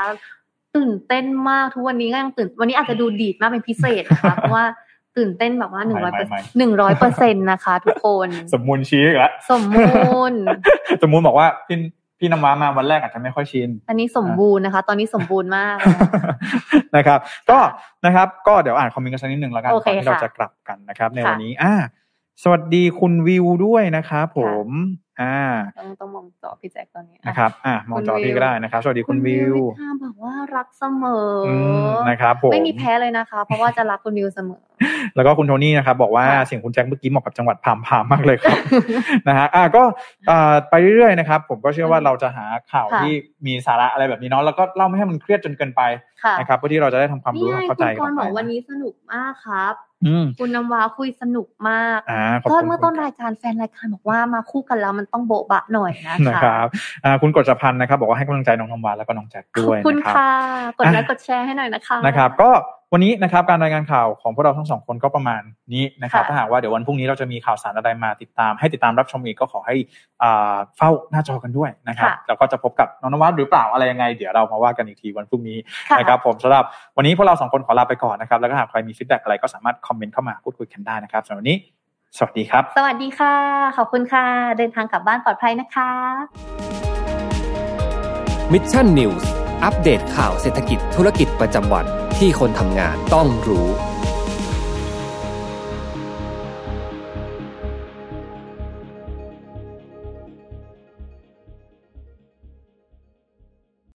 [0.77, 4.65] ตื่นเต้นมากทุกวันนี้ก็ยังตื่น วันนี้อาจจะดูดีดมากเป็นพิเศษนะคะเพราะว่า
[5.17, 10.33] ตื่นเต้นแบบว่าหนึ่งร้อยเปอร์หนึ่งร้อยเปอร์เซ็นต์นะคะ ทุกคน สมมูลชี้อีกแล้วสมมูล
[11.03, 11.77] สมมูลบอกว่าพี่
[12.19, 15.77] พี่น้ำว้ามาวันแรกอาจจะไม่ค่อยชิน อันนี้สมบูรณ์นะคะ ตอนนี้สมบูรณ์มาก
[16.97, 17.19] นะครับ
[17.51, 17.59] ก็
[18.07, 21.75] นะครับ ก็เดี๋ยวอ่านคอมเมนต์กันสักนิดหนึ่งแล้วกันก่อนที่เราจะกลับกันนะครับ ในวันนี้อ่า
[22.43, 24.69] สวัสดีคุณวิวด้วยนะครับผม
[25.21, 25.37] อ่า
[25.79, 31.29] ต้องต้องมองจอพี่แจ็คตอนนี้นะครับอ่ามองจอพี่ก็ได้นะครับ สวัสดีคุณวิวค่ะบอกว่ารักเสมอ
[32.11, 34.63] นะครับผมไม่มีแพ้เลยนะคะ เพราะว่าจะรักคุณวิวเสมอ
[35.17, 38.59] แล้วก็คุณโทนี่นะครับบอกว่าเสียงคุณแจ็คเมื่อกี้เหมาะกับจังหวัดพามพามมากเลยครับ
[39.29, 39.83] นะฮะอ่าก็
[40.31, 43.13] อ่าไปเรื่อยๆนะครับ ผมก็เชื่อว่าเราจะหาข่าวที่
[43.47, 45.83] มีสาระอะไรแบบนี้เนาะแล้วก็เล่าไม่ให้มันเครียดจนเกินไป
[46.39, 49.75] นะครับเพื่อที่เราจะได้ทำความรู้เข้าใจกันคุณกรบอกวันนี้สนุกมากครับ
[50.39, 51.99] คุณน้ำว้าคุยสนุกมาก
[52.51, 56.67] ก็เมื่อต้นรายการแฟนรายการบอกว่ามาคู่กันแล้วมันต้องโบะบะหน่อยนะคะนะครับ
[57.23, 60.31] คุณกฤษพันธ์นะครับ บอกว่าให้กำลังใจน้องน้ำว้าแล้วก็น้องแจ็คด้วยขอบคุณค่ะ
[60.79, 62.51] กดไลค์กดแชร์ให้หน่อยนะคะนะครับ ก็
[62.97, 65.43] วันนี้นะครับการรายงานข่าวของพวกเราทั้งสองคนก็ประมาณ
[65.73, 69.77] นี้นะครับถ้าหากว่าเดี๋ยววันพรุ่งนี้เราจะมีข่าวสารอะไรมาติดตาม ให้ติดตามรับชมอีกก็ขอให้
[70.77, 75.59] เฝ้าหน้าจอกันด้วยนะครับแล้วก็จะพบกับน้องนวัดหรือเปล่าอะไรยังไง เดี๋ยวเรามาว่ากันอีกทีวันพรุ่งนี้
[75.99, 76.65] นะครับผมสำหรับ
[76.97, 81.57] วันนี้พวกเราสองคนขอลาไปก่อนนะครับแล้วก็หากใครมี feedback อะไรก็สามารถคอมเมนต์เข้ามาพูดคุยกันได้นะครับสำหรับวันนี้
[82.17, 83.35] สวัสดีครับ สวัสดีค่ะ
[83.77, 84.27] ขอบคุณค่ะ
[84.59, 85.91] เดินทางกลับบ้านปลอดภัยนะคะ
[88.53, 89.31] Mission News
[89.65, 91.87] อัปเดตข่าวเศรษฐกิจธุรกิจประจำวัน
[92.19, 93.69] ที่คนทำงานต้องรู้